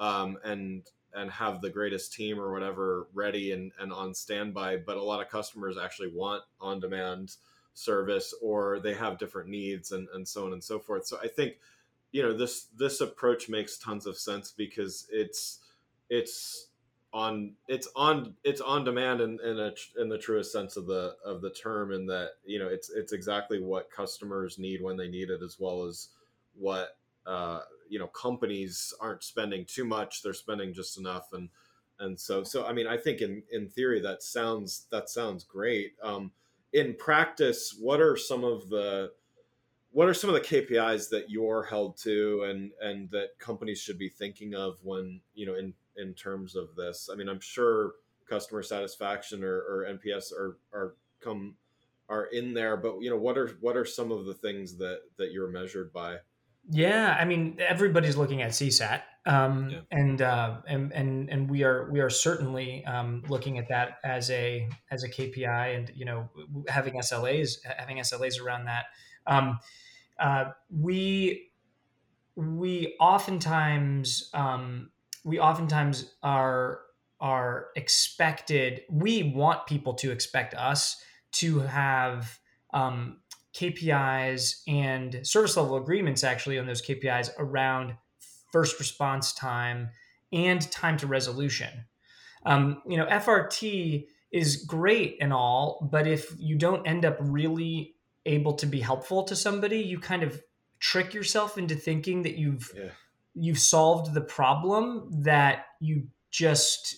um, 0.00 0.38
and 0.42 0.82
and 1.14 1.30
have 1.30 1.60
the 1.60 1.70
greatest 1.70 2.12
team 2.12 2.40
or 2.40 2.52
whatever 2.52 3.06
ready 3.14 3.52
and, 3.52 3.70
and 3.78 3.92
on 3.92 4.14
standby, 4.14 4.78
but 4.78 4.96
a 4.96 5.02
lot 5.02 5.22
of 5.22 5.30
customers 5.30 5.78
actually 5.78 6.10
want 6.12 6.42
on 6.60 6.80
demand 6.80 7.36
service 7.72 8.34
or 8.42 8.80
they 8.80 8.94
have 8.94 9.16
different 9.16 9.48
needs 9.48 9.92
and, 9.92 10.08
and 10.12 10.26
so 10.26 10.46
on 10.46 10.52
and 10.52 10.64
so 10.64 10.80
forth. 10.80 11.06
So 11.06 11.18
I 11.22 11.28
think 11.28 11.54
you 12.12 12.22
know 12.22 12.36
this 12.36 12.66
this 12.76 13.00
approach 13.00 13.48
makes 13.48 13.78
tons 13.78 14.06
of 14.06 14.16
sense 14.18 14.52
because 14.56 15.06
it's 15.10 15.60
it's 16.08 16.68
on 17.12 17.54
it's 17.68 17.88
on 17.96 18.34
it's 18.44 18.60
on 18.60 18.84
demand 18.84 19.20
in 19.20 19.38
in, 19.44 19.58
a, 19.58 19.72
in 19.98 20.08
the 20.08 20.18
truest 20.18 20.52
sense 20.52 20.76
of 20.76 20.86
the 20.86 21.16
of 21.24 21.40
the 21.40 21.50
term 21.50 21.92
in 21.92 22.06
that 22.06 22.32
you 22.44 22.58
know 22.58 22.68
it's 22.68 22.90
it's 22.90 23.12
exactly 23.12 23.60
what 23.60 23.90
customers 23.90 24.58
need 24.58 24.82
when 24.82 24.96
they 24.96 25.08
need 25.08 25.30
it 25.30 25.42
as 25.42 25.56
well 25.58 25.84
as 25.84 26.08
what 26.54 26.96
uh, 27.26 27.60
you 27.88 27.98
know 27.98 28.08
companies 28.08 28.92
aren't 29.00 29.22
spending 29.22 29.64
too 29.64 29.84
much 29.84 30.22
they're 30.22 30.34
spending 30.34 30.72
just 30.72 30.98
enough. 30.98 31.32
And 31.32 31.48
and 32.00 32.18
so 32.18 32.44
so 32.44 32.64
i 32.64 32.72
mean 32.72 32.86
i 32.86 32.96
think 32.96 33.20
in 33.22 33.42
in 33.50 33.68
theory 33.68 34.00
that 34.00 34.22
sounds 34.22 34.86
that 34.90 35.08
sounds 35.08 35.44
great. 35.44 35.94
Um 36.02 36.30
in 36.72 36.94
practice 36.94 37.74
what 37.80 38.00
are 38.00 38.16
some 38.16 38.44
of 38.44 38.68
the 38.68 39.10
what 39.90 40.08
are 40.08 40.14
some 40.14 40.30
of 40.30 40.34
the 40.34 40.40
KPIs 40.40 41.08
that 41.10 41.30
you're 41.30 41.64
held 41.64 41.96
to 41.98 42.44
and 42.44 42.70
and 42.80 43.10
that 43.10 43.38
companies 43.38 43.80
should 43.80 43.98
be 43.98 44.08
thinking 44.08 44.54
of 44.54 44.76
when 44.82 45.20
you 45.34 45.46
know 45.46 45.54
in 45.54 45.74
in 45.96 46.14
terms 46.14 46.56
of 46.56 46.74
this? 46.76 47.08
I 47.12 47.16
mean, 47.16 47.28
I'm 47.28 47.40
sure 47.40 47.92
customer 48.28 48.62
satisfaction 48.62 49.42
or, 49.42 49.56
or 49.56 49.86
NPS 49.88 50.32
are 50.32 50.58
are 50.72 50.94
come 51.20 51.56
are 52.08 52.26
in 52.26 52.54
there, 52.54 52.76
but 52.76 53.00
you 53.00 53.10
know 53.10 53.16
what 53.16 53.38
are 53.38 53.56
what 53.60 53.76
are 53.76 53.84
some 53.84 54.12
of 54.12 54.26
the 54.26 54.34
things 54.34 54.76
that 54.76 55.00
that 55.16 55.32
you're 55.32 55.48
measured 55.48 55.92
by? 55.92 56.18
Yeah, 56.70 57.16
I 57.18 57.24
mean 57.24 57.56
everybody's 57.60 58.16
looking 58.16 58.42
at 58.42 58.50
CSAT, 58.50 59.00
um, 59.24 59.70
yeah. 59.70 59.78
and 59.90 60.20
uh, 60.20 60.56
and 60.66 60.92
and 60.92 61.30
and 61.30 61.50
we 61.50 61.64
are 61.64 61.90
we 61.90 62.00
are 62.00 62.10
certainly 62.10 62.84
um, 62.84 63.22
looking 63.28 63.58
at 63.58 63.68
that 63.68 63.98
as 64.04 64.30
a 64.30 64.68
as 64.90 65.02
a 65.02 65.08
KPI, 65.08 65.76
and 65.76 65.90
you 65.94 66.04
know 66.04 66.28
having 66.68 66.94
SLAs 66.94 67.56
having 67.64 67.96
SLAs 67.98 68.40
around 68.40 68.66
that. 68.66 68.86
Um, 69.26 69.58
uh, 70.18 70.52
we 70.70 71.50
we 72.36 72.96
oftentimes 73.00 74.30
um, 74.34 74.90
we 75.24 75.40
oftentimes 75.40 76.12
are 76.22 76.80
are 77.18 77.68
expected. 77.76 78.82
We 78.90 79.32
want 79.34 79.66
people 79.66 79.94
to 79.94 80.10
expect 80.10 80.54
us 80.54 81.02
to 81.32 81.60
have 81.60 82.38
um, 82.72 83.18
KPIs 83.58 84.62
and 84.68 85.26
service 85.26 85.56
level 85.56 85.76
agreements 85.76 86.22
actually 86.22 86.58
on 86.58 86.66
those 86.66 86.82
KPIs 86.82 87.30
around 87.38 87.94
first 88.52 88.78
response 88.78 89.32
time 89.32 89.90
and 90.32 90.70
time 90.70 90.96
to 90.98 91.06
resolution. 91.06 91.68
Um, 92.46 92.82
you 92.86 92.96
know, 92.96 93.06
FRT 93.06 94.06
is 94.30 94.64
great 94.64 95.16
and 95.20 95.32
all, 95.32 95.88
but 95.90 96.06
if 96.06 96.32
you 96.38 96.56
don't 96.56 96.86
end 96.86 97.04
up 97.04 97.16
really 97.20 97.94
able 98.26 98.52
to 98.54 98.66
be 98.66 98.80
helpful 98.80 99.24
to 99.24 99.34
somebody, 99.34 99.78
you 99.80 99.98
kind 99.98 100.22
of 100.22 100.40
trick 100.78 101.12
yourself 101.12 101.58
into 101.58 101.74
thinking 101.74 102.22
that 102.22 102.36
you've 102.36 102.72
yeah. 102.76 102.90
you've 103.34 103.58
solved 103.58 104.14
the 104.14 104.20
problem 104.20 105.08
that 105.22 105.66
you 105.80 106.06
just 106.30 106.96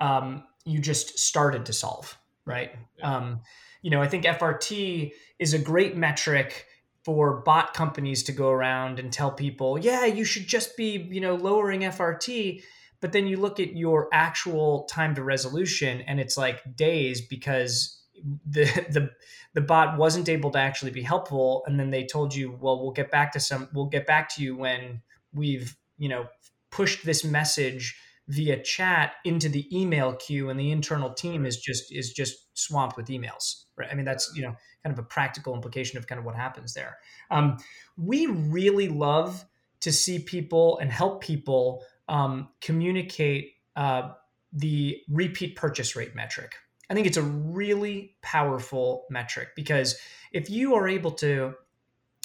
um, 0.00 0.44
you 0.64 0.80
just 0.80 1.18
started 1.18 1.66
to 1.66 1.72
solve, 1.72 2.16
right? 2.46 2.72
Yeah. 2.98 3.16
Um, 3.16 3.40
you 3.84 3.90
know, 3.90 4.00
I 4.00 4.08
think 4.08 4.24
FRT 4.24 5.12
is 5.38 5.52
a 5.52 5.58
great 5.58 5.94
metric 5.94 6.64
for 7.04 7.42
bot 7.42 7.74
companies 7.74 8.22
to 8.22 8.32
go 8.32 8.48
around 8.48 8.98
and 8.98 9.12
tell 9.12 9.30
people, 9.30 9.78
yeah, 9.78 10.06
you 10.06 10.24
should 10.24 10.46
just 10.46 10.74
be, 10.74 11.06
you 11.10 11.20
know, 11.20 11.34
lowering 11.34 11.82
FRT. 11.82 12.62
But 13.02 13.12
then 13.12 13.26
you 13.26 13.36
look 13.36 13.60
at 13.60 13.76
your 13.76 14.08
actual 14.10 14.84
time 14.84 15.14
to 15.16 15.22
resolution 15.22 16.00
and 16.00 16.18
it's 16.18 16.38
like 16.38 16.62
days 16.74 17.20
because 17.20 18.00
the 18.48 18.64
the 18.88 19.10
the 19.52 19.60
bot 19.60 19.98
wasn't 19.98 20.30
able 20.30 20.50
to 20.52 20.58
actually 20.58 20.90
be 20.90 21.02
helpful 21.02 21.62
and 21.66 21.78
then 21.78 21.90
they 21.90 22.06
told 22.06 22.34
you 22.34 22.56
well 22.60 22.80
we'll 22.80 22.92
get 22.92 23.10
back 23.10 23.32
to 23.32 23.40
some 23.40 23.68
we'll 23.74 23.86
get 23.86 24.06
back 24.06 24.34
to 24.34 24.42
you 24.42 24.56
when 24.56 25.02
we've 25.34 25.76
you 25.98 26.08
know 26.08 26.26
pushed 26.70 27.04
this 27.04 27.24
message 27.24 27.98
via 28.28 28.62
chat 28.62 29.14
into 29.24 29.48
the 29.48 29.66
email 29.76 30.14
queue 30.14 30.48
and 30.48 30.58
the 30.58 30.70
internal 30.70 31.12
team 31.12 31.44
is 31.44 31.58
just 31.58 31.92
is 31.92 32.12
just 32.12 32.43
swamped 32.54 32.96
with 32.96 33.08
emails 33.08 33.64
right 33.76 33.88
i 33.90 33.94
mean 33.94 34.04
that's 34.04 34.32
you 34.34 34.42
know 34.42 34.54
kind 34.82 34.92
of 34.92 34.98
a 34.98 35.06
practical 35.06 35.54
implication 35.54 35.98
of 35.98 36.06
kind 36.06 36.18
of 36.18 36.24
what 36.24 36.34
happens 36.34 36.74
there 36.74 36.98
um, 37.30 37.56
we 37.96 38.26
really 38.26 38.88
love 38.88 39.44
to 39.80 39.92
see 39.92 40.18
people 40.18 40.78
and 40.78 40.90
help 40.90 41.22
people 41.22 41.84
um, 42.08 42.48
communicate 42.62 43.52
uh, 43.76 44.12
the 44.54 44.98
repeat 45.10 45.56
purchase 45.56 45.94
rate 45.94 46.14
metric. 46.14 46.54
I 46.88 46.94
think 46.94 47.06
it's 47.06 47.16
a 47.16 47.22
really 47.22 48.16
powerful 48.22 49.04
metric 49.10 49.48
because 49.56 49.96
if 50.32 50.48
you 50.48 50.74
are 50.74 50.88
able 50.88 51.10
to, 51.12 51.54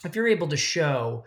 if 0.05 0.15
you're 0.15 0.27
able 0.27 0.47
to 0.47 0.57
show 0.57 1.25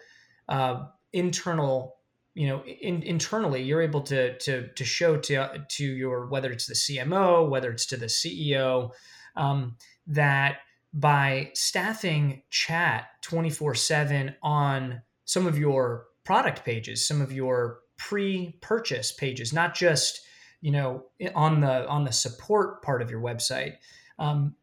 uh, 0.48 0.86
internal, 1.12 1.96
you 2.34 2.46
know, 2.46 2.62
in, 2.64 3.02
internally, 3.02 3.62
you're 3.62 3.82
able 3.82 4.00
to 4.02 4.38
to 4.38 4.68
to 4.68 4.84
show 4.84 5.16
to 5.18 5.64
to 5.68 5.84
your 5.84 6.26
whether 6.26 6.50
it's 6.50 6.66
the 6.66 6.74
CMO, 6.74 7.48
whether 7.48 7.70
it's 7.70 7.86
to 7.86 7.96
the 7.96 8.06
CEO, 8.06 8.90
um, 9.36 9.76
that 10.06 10.58
by 10.94 11.50
staffing 11.54 12.42
chat 12.50 13.06
24 13.22 13.74
7 13.74 14.34
on 14.42 15.02
some 15.24 15.46
of 15.46 15.58
your 15.58 16.06
product 16.24 16.64
pages, 16.64 17.06
some 17.06 17.20
of 17.20 17.32
your 17.32 17.80
pre-purchase 17.98 19.12
pages, 19.12 19.52
not 19.52 19.74
just 19.74 20.20
you 20.60 20.70
know 20.70 21.04
on 21.34 21.60
the 21.60 21.86
on 21.86 22.04
the 22.04 22.12
support 22.12 22.82
part 22.82 23.02
of 23.02 23.10
your 23.10 23.20
website. 23.20 23.74
Um, 24.18 24.54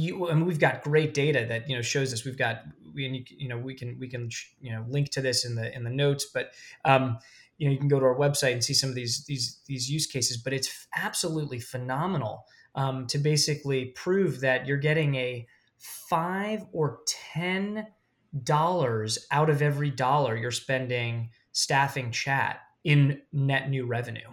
you 0.00 0.28
and 0.28 0.46
we've 0.46 0.58
got 0.58 0.82
great 0.82 1.14
data 1.14 1.46
that 1.48 1.68
you 1.68 1.76
know 1.76 1.82
shows 1.82 2.10
this. 2.10 2.24
We've 2.24 2.38
got 2.38 2.62
we 2.94 3.24
you 3.28 3.48
know 3.48 3.58
we 3.58 3.74
can 3.74 3.98
we 3.98 4.08
can 4.08 4.30
you 4.60 4.72
know 4.72 4.84
link 4.88 5.10
to 5.10 5.20
this 5.20 5.44
in 5.44 5.54
the 5.54 5.74
in 5.74 5.84
the 5.84 5.90
notes, 5.90 6.26
but 6.32 6.52
um, 6.84 7.18
you 7.58 7.66
know 7.66 7.72
you 7.72 7.78
can 7.78 7.88
go 7.88 7.98
to 7.98 8.06
our 8.06 8.16
website 8.16 8.52
and 8.52 8.64
see 8.64 8.74
some 8.74 8.88
of 8.88 8.94
these 8.94 9.24
these 9.24 9.60
these 9.66 9.90
use 9.90 10.06
cases. 10.06 10.36
But 10.36 10.52
it's 10.52 10.86
absolutely 10.96 11.60
phenomenal 11.60 12.44
um, 12.74 13.06
to 13.08 13.18
basically 13.18 13.86
prove 13.86 14.40
that 14.40 14.66
you're 14.66 14.78
getting 14.78 15.14
a 15.14 15.46
five 15.78 16.64
or 16.72 17.00
ten 17.06 17.86
dollars 18.44 19.26
out 19.30 19.50
of 19.50 19.60
every 19.60 19.90
dollar 19.90 20.36
you're 20.36 20.50
spending 20.50 21.28
staffing 21.52 22.10
chat 22.10 22.60
in 22.84 23.20
net 23.32 23.68
new 23.68 23.86
revenue. 23.86 24.28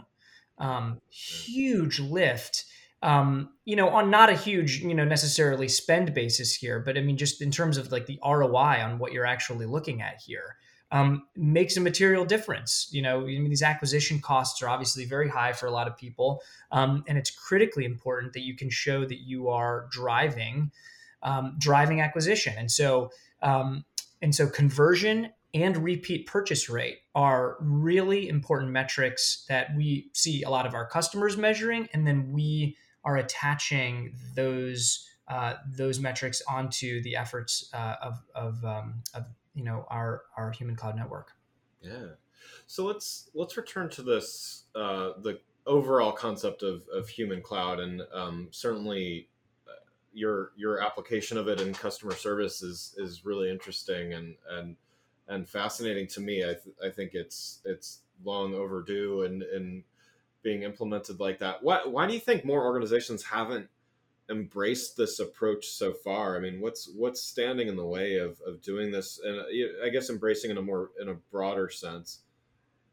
Um, 0.57 0.99
huge 1.09 1.99
lift. 1.99 2.65
Um, 3.01 3.51
you 3.63 3.77
know, 3.77 3.89
on 3.89 4.09
not 4.09 4.29
a 4.29 4.33
huge, 4.33 4.79
you 4.79 4.93
know, 4.93 5.05
necessarily 5.05 5.69
spend 5.69 6.13
basis 6.13 6.53
here, 6.53 6.79
but 6.79 6.97
I 6.97 7.01
mean, 7.01 7.15
just 7.15 7.41
in 7.41 7.49
terms 7.49 7.77
of 7.77 7.91
like 7.91 8.07
the 8.07 8.19
ROI 8.25 8.83
on 8.83 8.99
what 8.99 9.13
you're 9.13 9.25
actually 9.25 9.65
looking 9.65 10.01
at 10.01 10.19
here, 10.19 10.57
um, 10.91 11.23
makes 11.35 11.77
a 11.77 11.81
material 11.81 12.25
difference. 12.25 12.89
You 12.91 13.01
know, 13.01 13.21
I 13.21 13.25
mean, 13.25 13.49
these 13.49 13.61
acquisition 13.61 14.19
costs 14.19 14.61
are 14.61 14.69
obviously 14.69 15.05
very 15.05 15.29
high 15.29 15.53
for 15.53 15.67
a 15.67 15.71
lot 15.71 15.87
of 15.87 15.97
people, 15.97 16.41
um, 16.71 17.03
and 17.07 17.17
it's 17.17 17.29
critically 17.29 17.85
important 17.85 18.33
that 18.33 18.41
you 18.41 18.55
can 18.55 18.69
show 18.69 19.05
that 19.05 19.19
you 19.19 19.49
are 19.49 19.87
driving, 19.91 20.71
um, 21.23 21.55
driving 21.57 22.01
acquisition. 22.01 22.55
And 22.57 22.71
so, 22.71 23.11
um, 23.41 23.85
and 24.21 24.33
so 24.33 24.47
conversion 24.47 25.29
and 25.53 25.77
repeat 25.77 26.27
purchase 26.27 26.69
rate 26.69 26.99
are 27.15 27.57
really 27.59 28.29
important 28.29 28.71
metrics 28.71 29.45
that 29.49 29.75
we 29.75 30.09
see 30.13 30.43
a 30.43 30.49
lot 30.49 30.65
of 30.65 30.73
our 30.73 30.87
customers 30.87 31.37
measuring, 31.37 31.87
and 31.93 32.05
then 32.05 32.31
we 32.31 32.77
are 33.03 33.17
attaching 33.17 34.13
those 34.35 35.05
uh, 35.27 35.55
those 35.67 35.99
metrics 35.99 36.41
onto 36.47 37.01
the 37.03 37.15
efforts 37.15 37.69
uh, 37.73 37.95
of 38.01 38.23
of, 38.33 38.65
um, 38.65 39.03
of 39.13 39.25
you 39.53 39.63
know 39.63 39.85
our 39.89 40.23
our 40.35 40.51
human 40.51 40.75
cloud 40.75 40.95
network. 40.95 41.33
Yeah. 41.81 42.07
So 42.67 42.85
let's 42.85 43.29
let's 43.33 43.57
return 43.57 43.89
to 43.91 44.01
this 44.01 44.63
uh, 44.75 45.11
the 45.21 45.39
overall 45.65 46.11
concept 46.11 46.63
of, 46.63 46.83
of 46.93 47.07
human 47.07 47.41
cloud, 47.41 47.79
and 47.79 48.01
um, 48.13 48.47
certainly 48.51 49.29
uh, 49.67 49.71
your 50.13 50.51
your 50.55 50.81
application 50.81 51.37
of 51.37 51.47
it 51.47 51.61
in 51.61 51.73
customer 51.73 52.15
service 52.15 52.61
is 52.61 52.95
is 52.97 53.25
really 53.25 53.49
interesting 53.49 54.13
and 54.13 54.35
and 54.49 54.75
and 55.27 55.47
fascinating 55.47 56.07
to 56.07 56.21
me. 56.21 56.43
I, 56.43 56.53
th- 56.53 56.75
I 56.83 56.89
think 56.89 57.13
it's 57.13 57.61
it's 57.65 57.99
long 58.23 58.53
overdue 58.55 59.23
and 59.23 59.43
and 59.43 59.83
being 60.41 60.63
implemented 60.63 61.19
like 61.19 61.39
that. 61.39 61.63
Why 61.63 61.81
why 61.85 62.07
do 62.07 62.13
you 62.13 62.19
think 62.19 62.45
more 62.45 62.65
organizations 62.65 63.23
haven't 63.23 63.69
embraced 64.29 64.95
this 64.97 65.19
approach 65.19 65.67
so 65.67 65.93
far? 65.93 66.37
I 66.37 66.39
mean, 66.39 66.61
what's 66.61 66.89
what's 66.95 67.21
standing 67.21 67.67
in 67.67 67.75
the 67.75 67.85
way 67.85 68.17
of 68.17 68.39
of 68.45 68.61
doing 68.61 68.91
this, 68.91 69.19
and 69.23 69.39
uh, 69.39 69.85
I 69.85 69.89
guess 69.89 70.09
embracing 70.09 70.51
in 70.51 70.57
a 70.57 70.61
more 70.61 70.91
in 71.01 71.09
a 71.09 71.15
broader 71.31 71.69
sense? 71.69 72.21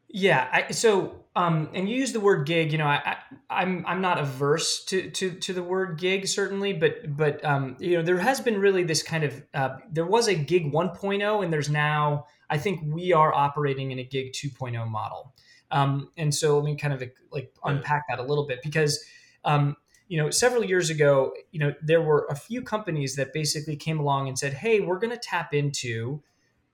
Yeah. 0.09 0.47
I, 0.51 0.71
so, 0.71 1.25
um, 1.35 1.69
and 1.73 1.89
you 1.89 1.97
use 1.97 2.13
the 2.13 2.21
word 2.21 2.47
gig. 2.47 2.71
You 2.71 2.77
know, 2.77 2.85
I, 2.85 3.17
I, 3.49 3.63
am 3.63 3.79
I'm, 3.79 3.85
I'm 3.85 4.01
not 4.01 4.19
averse 4.19 4.85
to, 4.85 5.09
to 5.11 5.31
to 5.31 5.53
the 5.53 5.63
word 5.63 5.99
gig 5.99 6.27
certainly, 6.27 6.73
but 6.73 7.15
but 7.15 7.43
um, 7.43 7.75
you 7.79 7.97
know, 7.97 8.03
there 8.03 8.17
has 8.17 8.39
been 8.39 8.59
really 8.59 8.83
this 8.83 9.03
kind 9.03 9.23
of 9.23 9.43
uh, 9.53 9.77
there 9.91 10.05
was 10.05 10.27
a 10.27 10.35
gig 10.35 10.71
1.0, 10.71 11.43
and 11.43 11.51
there's 11.51 11.69
now 11.69 12.25
I 12.49 12.57
think 12.57 12.81
we 12.85 13.11
are 13.11 13.33
operating 13.33 13.91
in 13.91 13.99
a 13.99 14.03
gig 14.03 14.31
2.0 14.31 14.87
model. 14.87 15.33
Um, 15.71 16.09
and 16.17 16.33
so 16.33 16.55
let 16.55 16.65
me 16.65 16.75
kind 16.75 16.93
of 16.93 17.03
like 17.31 17.53
unpack 17.63 18.05
that 18.09 18.19
a 18.19 18.23
little 18.23 18.47
bit 18.47 18.59
because 18.63 19.03
um, 19.43 19.75
you 20.07 20.21
know 20.21 20.29
several 20.29 20.63
years 20.63 20.89
ago, 20.89 21.33
you 21.51 21.59
know, 21.59 21.73
there 21.81 22.01
were 22.01 22.27
a 22.29 22.35
few 22.35 22.61
companies 22.61 23.15
that 23.15 23.33
basically 23.33 23.75
came 23.75 23.99
along 23.99 24.27
and 24.27 24.39
said, 24.39 24.53
"Hey, 24.53 24.79
we're 24.79 24.99
going 24.99 25.11
to 25.11 25.19
tap 25.21 25.53
into 25.53 26.21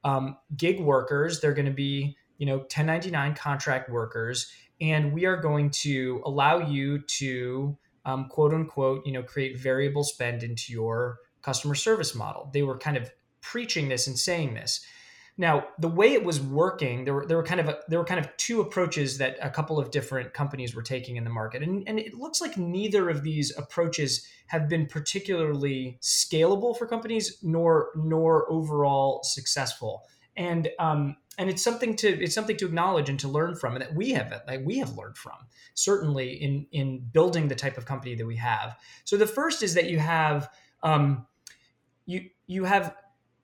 um, 0.04 0.38
gig 0.56 0.80
workers. 0.80 1.42
They're 1.42 1.54
going 1.54 1.66
to 1.66 1.72
be 1.72 2.16
you 2.38 2.46
know 2.46 2.58
1099 2.58 3.36
contract 3.36 3.90
workers 3.90 4.52
and 4.82 5.14
we 5.14 5.26
are 5.26 5.38
going 5.38 5.70
to 5.70 6.22
allow 6.26 6.60
you 6.60 7.00
to 7.00 7.78
um, 8.06 8.28
quote 8.28 8.54
unquote 8.54 9.06
you 9.06 9.14
know 9.14 9.24
create 9.24 9.58
variable 9.58 10.04
spend 10.04 10.44
into 10.44 10.74
your 10.74 11.20
customer 11.42 11.76
service 11.76 12.16
model. 12.16 12.50
They 12.54 12.64
were 12.64 12.78
kind 12.78 12.98
of 12.98 13.12
preaching 13.42 13.90
this 13.90 14.08
and 14.08 14.18
saying 14.18 14.54
this 14.54 14.86
now 15.38 15.66
the 15.80 15.88
way 15.88 16.14
it 16.14 16.24
was 16.24 16.40
working 16.40 17.06
there 17.06 17.14
were 17.14 17.26
there 17.26 17.38
were 17.38 17.44
kind 17.44 17.60
of 17.60 17.68
a, 17.68 17.80
there 17.88 17.98
were 17.98 18.06
kind 18.06 18.20
of 18.20 18.36
two 18.38 18.62
approaches 18.62 19.18
that 19.18 19.38
a 19.42 19.50
couple 19.50 19.80
of 19.80 19.90
different 19.90 20.34
companies 20.34 20.76
were 20.76 20.84
taking 20.84 21.16
in 21.16 21.24
the 21.24 21.30
market. 21.30 21.64
And, 21.64 21.88
and 21.88 22.00
it 22.00 22.14
looks 22.14 22.40
like 22.40 22.58
neither 22.58 23.10
of 23.10 23.24
these 23.24 23.56
approaches 23.58 24.28
have 24.48 24.70
been 24.70 24.86
particularly 24.86 25.98
scalable 26.02 26.78
for 26.78 26.86
companies 26.86 27.38
nor 27.42 27.90
nor 27.96 28.50
overall 28.52 29.22
successful. 29.24 30.04
And 30.36 30.70
um, 30.80 31.18
and 31.38 31.50
it's 31.50 31.64
something 31.64 31.96
to 31.98 32.08
it's 32.08 32.36
something 32.36 32.58
to 32.58 32.66
acknowledge 32.66 33.10
and 33.10 33.20
to 33.20 33.28
learn 33.28 33.56
from 33.56 33.74
and 33.74 33.82
that 33.82 33.96
we 33.96 34.12
have 34.12 34.32
like 34.48 34.62
we 34.64 34.78
have 34.78 34.96
learned 34.96 35.18
from 35.18 35.38
certainly 35.74 36.34
in 36.34 36.68
in 36.72 37.00
building 37.12 37.48
the 37.48 37.56
type 37.56 37.78
of 37.78 37.86
company 37.86 38.14
that 38.16 38.26
we 38.26 38.36
have. 38.36 38.76
So 39.04 39.18
the 39.18 39.28
first 39.28 39.64
is 39.64 39.74
that 39.74 39.90
you 39.90 39.98
have 39.98 40.50
um, 40.84 41.26
you 42.06 42.30
you 42.46 42.66
have 42.66 42.96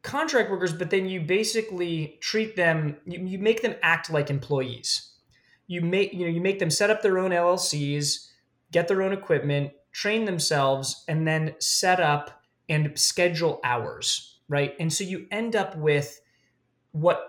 contract 0.09 0.49
workers 0.49 0.73
but 0.73 0.89
then 0.89 1.07
you 1.07 1.21
basically 1.21 2.17
treat 2.21 2.55
them 2.55 2.97
you, 3.05 3.19
you 3.25 3.39
make 3.39 3.61
them 3.61 3.75
act 3.81 4.09
like 4.09 4.29
employees. 4.29 5.11
You 5.67 5.81
make 5.81 6.13
you 6.13 6.25
know 6.25 6.31
you 6.31 6.41
make 6.41 6.59
them 6.59 6.71
set 6.71 6.89
up 6.89 7.01
their 7.01 7.19
own 7.19 7.31
llcs 7.31 8.27
get 8.71 8.87
their 8.87 9.01
own 9.01 9.13
equipment 9.13 9.71
train 9.91 10.25
themselves 10.25 11.03
and 11.07 11.27
then 11.27 11.55
set 11.59 11.99
up 11.99 12.43
and 12.69 12.91
schedule 12.97 13.59
hours 13.63 14.29
right? 14.49 14.75
And 14.79 14.91
so 14.91 15.05
you 15.05 15.27
end 15.31 15.55
up 15.55 15.77
with 15.77 16.19
what 16.91 17.25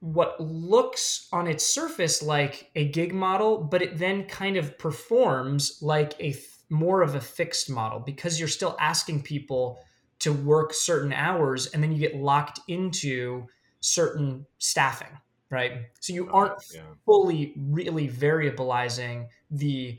what 0.00 0.40
looks 0.40 1.28
on 1.30 1.46
its 1.46 1.64
surface 1.64 2.22
like 2.22 2.70
a 2.74 2.88
gig 2.88 3.12
model, 3.14 3.58
but 3.58 3.82
it 3.82 3.98
then 3.98 4.24
kind 4.24 4.56
of 4.56 4.78
performs 4.78 5.78
like 5.82 6.18
a 6.18 6.34
more 6.70 7.02
of 7.02 7.14
a 7.14 7.20
fixed 7.20 7.68
model 7.68 8.00
because 8.00 8.38
you're 8.38 8.48
still 8.48 8.76
asking 8.80 9.22
people 9.22 9.78
to 10.20 10.32
work 10.32 10.72
certain 10.72 11.12
hours 11.12 11.66
and 11.68 11.82
then 11.82 11.92
you 11.92 11.98
get 11.98 12.14
locked 12.14 12.60
into 12.68 13.46
certain 13.80 14.46
staffing, 14.58 15.18
right? 15.50 15.86
So 16.00 16.12
you 16.12 16.30
aren't 16.30 16.54
yeah. 16.72 16.82
fully 17.04 17.54
really 17.56 18.08
variabilizing 18.08 19.28
the 19.50 19.98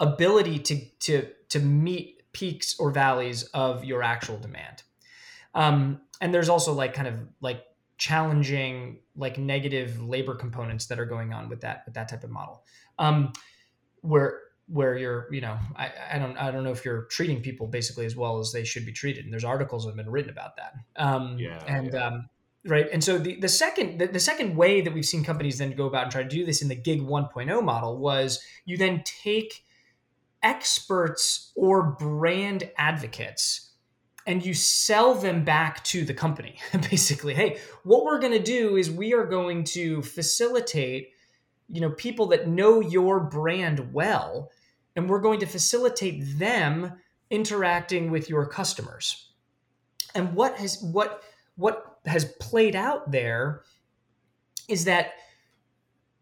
ability 0.00 0.58
to 0.58 0.80
to 1.00 1.28
to 1.48 1.60
meet 1.60 2.22
peaks 2.32 2.78
or 2.78 2.90
valleys 2.90 3.44
of 3.54 3.84
your 3.84 4.02
actual 4.02 4.38
demand. 4.38 4.82
Um, 5.54 6.00
and 6.20 6.32
there's 6.32 6.48
also 6.48 6.72
like 6.72 6.94
kind 6.94 7.08
of 7.08 7.14
like 7.40 7.64
challenging 7.98 8.98
like 9.16 9.38
negative 9.38 10.02
labor 10.02 10.34
components 10.34 10.86
that 10.86 10.98
are 10.98 11.04
going 11.04 11.32
on 11.32 11.48
with 11.48 11.60
that 11.60 11.82
with 11.84 11.94
that 11.94 12.08
type 12.08 12.24
of 12.24 12.30
model 12.30 12.64
um, 12.98 13.32
where 14.00 14.40
where 14.68 14.96
you're 14.96 15.28
you 15.32 15.40
know 15.40 15.58
I, 15.76 15.90
I 16.12 16.18
don't 16.18 16.36
i 16.36 16.50
don't 16.50 16.64
know 16.64 16.70
if 16.70 16.84
you're 16.84 17.04
treating 17.04 17.40
people 17.40 17.66
basically 17.66 18.06
as 18.06 18.16
well 18.16 18.38
as 18.38 18.52
they 18.52 18.64
should 18.64 18.86
be 18.86 18.92
treated 18.92 19.24
and 19.24 19.32
there's 19.32 19.44
articles 19.44 19.84
that 19.84 19.90
have 19.90 19.96
been 19.96 20.10
written 20.10 20.30
about 20.30 20.56
that 20.56 20.74
um, 20.96 21.36
yeah, 21.38 21.62
and 21.66 21.92
yeah. 21.92 22.06
Um, 22.06 22.28
right 22.64 22.88
and 22.92 23.02
so 23.02 23.18
the, 23.18 23.38
the 23.40 23.48
second 23.48 23.98
the, 23.98 24.06
the 24.06 24.20
second 24.20 24.56
way 24.56 24.80
that 24.80 24.92
we've 24.92 25.04
seen 25.04 25.24
companies 25.24 25.58
then 25.58 25.72
go 25.72 25.86
about 25.86 26.04
and 26.04 26.12
try 26.12 26.22
to 26.22 26.28
do 26.28 26.44
this 26.46 26.62
in 26.62 26.68
the 26.68 26.74
gig 26.74 27.00
1.0 27.00 27.62
model 27.62 27.98
was 27.98 28.40
you 28.64 28.76
then 28.76 29.02
take 29.04 29.64
experts 30.42 31.52
or 31.56 31.92
brand 31.98 32.70
advocates 32.78 33.72
and 34.26 34.46
you 34.46 34.54
sell 34.54 35.14
them 35.14 35.44
back 35.44 35.82
to 35.84 36.04
the 36.04 36.14
company 36.14 36.56
basically 36.90 37.34
hey 37.34 37.58
what 37.82 38.04
we're 38.04 38.20
going 38.20 38.32
to 38.32 38.42
do 38.42 38.76
is 38.76 38.90
we 38.90 39.12
are 39.12 39.26
going 39.26 39.64
to 39.64 40.02
facilitate 40.02 41.10
you 41.72 41.80
know 41.80 41.90
people 41.90 42.26
that 42.26 42.46
know 42.46 42.80
your 42.80 43.18
brand 43.18 43.92
well 43.92 44.50
and 44.94 45.08
we're 45.08 45.20
going 45.20 45.40
to 45.40 45.46
facilitate 45.46 46.38
them 46.38 46.92
interacting 47.30 48.10
with 48.10 48.28
your 48.28 48.46
customers 48.46 49.32
and 50.14 50.34
what 50.34 50.58
has 50.58 50.80
what 50.82 51.22
what 51.56 51.98
has 52.06 52.24
played 52.40 52.76
out 52.76 53.10
there 53.10 53.62
is 54.68 54.84
that 54.84 55.14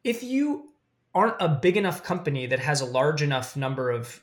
if 0.04 0.22
you 0.22 0.70
aren't 1.14 1.36
a 1.40 1.48
big 1.48 1.76
enough 1.76 2.02
company 2.02 2.46
that 2.46 2.58
has 2.58 2.80
a 2.80 2.86
large 2.86 3.22
enough 3.22 3.56
number 3.56 3.90
of 3.90 4.22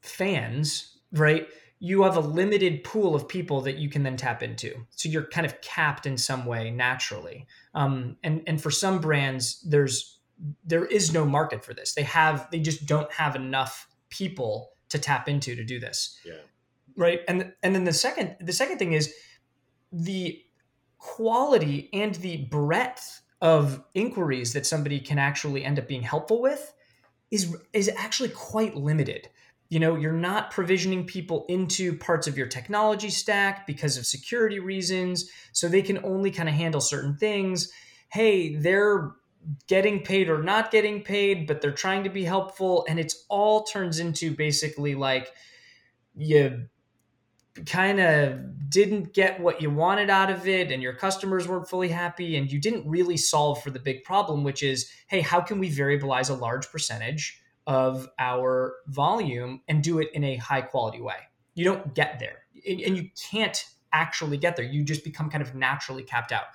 fans, 0.00 0.98
right? 1.12 1.46
You 1.78 2.02
have 2.02 2.16
a 2.16 2.20
limited 2.20 2.84
pool 2.84 3.14
of 3.14 3.28
people 3.28 3.60
that 3.62 3.78
you 3.78 3.88
can 3.88 4.02
then 4.02 4.16
tap 4.16 4.42
into. 4.42 4.74
So 4.90 5.08
you're 5.08 5.26
kind 5.26 5.46
of 5.46 5.60
capped 5.60 6.06
in 6.06 6.18
some 6.18 6.44
way 6.44 6.70
naturally. 6.70 7.46
Um, 7.74 8.16
and 8.22 8.42
and 8.46 8.60
for 8.60 8.70
some 8.70 9.00
brands, 9.00 9.62
there's 9.62 10.18
there 10.64 10.84
is 10.84 11.12
no 11.12 11.24
market 11.24 11.64
for 11.64 11.74
this. 11.74 11.94
They 11.94 12.02
have 12.02 12.48
they 12.50 12.60
just 12.60 12.86
don't 12.86 13.10
have 13.12 13.36
enough 13.36 13.88
people 14.08 14.70
to 14.88 14.98
tap 14.98 15.28
into 15.28 15.54
to 15.54 15.64
do 15.64 15.78
this. 15.78 16.18
Yeah. 16.24 16.34
Right. 16.96 17.20
And 17.28 17.52
and 17.62 17.74
then 17.74 17.84
the 17.84 17.92
second 17.92 18.36
the 18.40 18.52
second 18.52 18.78
thing 18.78 18.92
is 18.92 19.14
the 19.92 20.42
quality 20.98 21.88
and 21.92 22.14
the 22.16 22.44
breadth 22.50 23.22
of 23.40 23.82
inquiries 23.94 24.52
that 24.52 24.66
somebody 24.66 25.00
can 25.00 25.18
actually 25.18 25.64
end 25.64 25.78
up 25.78 25.88
being 25.88 26.02
helpful 26.02 26.42
with 26.42 26.74
is 27.30 27.56
is 27.72 27.90
actually 27.96 28.28
quite 28.30 28.76
limited. 28.76 29.28
You 29.68 29.78
know, 29.78 29.94
you're 29.94 30.12
not 30.12 30.50
provisioning 30.50 31.06
people 31.06 31.46
into 31.48 31.96
parts 31.96 32.26
of 32.26 32.36
your 32.36 32.48
technology 32.48 33.08
stack 33.08 33.68
because 33.68 33.96
of 33.96 34.04
security 34.04 34.58
reasons, 34.58 35.30
so 35.52 35.68
they 35.68 35.82
can 35.82 36.04
only 36.04 36.32
kind 36.32 36.48
of 36.48 36.54
handle 36.56 36.80
certain 36.80 37.16
things. 37.16 37.70
Hey, 38.08 38.56
they're 38.56 39.12
getting 39.66 40.02
paid 40.02 40.28
or 40.28 40.42
not 40.42 40.70
getting 40.70 41.02
paid, 41.02 41.46
but 41.46 41.60
they're 41.60 41.72
trying 41.72 42.04
to 42.04 42.10
be 42.10 42.24
helpful. 42.24 42.84
And 42.88 42.98
it's 42.98 43.24
all 43.28 43.64
turns 43.64 43.98
into 43.98 44.34
basically 44.34 44.94
like 44.94 45.32
you 46.14 46.66
kind 47.66 48.00
of 48.00 48.70
didn't 48.70 49.12
get 49.12 49.40
what 49.40 49.60
you 49.60 49.70
wanted 49.70 50.08
out 50.08 50.30
of 50.30 50.46
it 50.46 50.70
and 50.70 50.82
your 50.82 50.94
customers 50.94 51.48
weren't 51.48 51.68
fully 51.68 51.88
happy 51.88 52.36
and 52.36 52.50
you 52.50 52.60
didn't 52.60 52.88
really 52.88 53.16
solve 53.16 53.60
for 53.60 53.70
the 53.70 53.78
big 53.78 54.04
problem 54.04 54.44
which 54.44 54.62
is 54.62 54.88
hey 55.08 55.20
how 55.20 55.40
can 55.40 55.58
we 55.58 55.68
variabilize 55.68 56.30
a 56.30 56.34
large 56.34 56.70
percentage 56.70 57.40
of 57.70 58.08
our 58.18 58.74
volume 58.88 59.60
and 59.68 59.82
do 59.82 60.00
it 60.00 60.08
in 60.12 60.24
a 60.24 60.36
high 60.36 60.60
quality 60.60 61.00
way? 61.00 61.16
You 61.54 61.64
don't 61.64 61.94
get 61.94 62.18
there. 62.18 62.38
And 62.66 62.96
you 62.96 63.10
can't 63.30 63.64
actually 63.92 64.38
get 64.38 64.56
there. 64.56 64.64
You 64.64 64.82
just 64.82 65.04
become 65.04 65.30
kind 65.30 65.40
of 65.40 65.54
naturally 65.54 66.02
capped 66.02 66.32
out. 66.32 66.46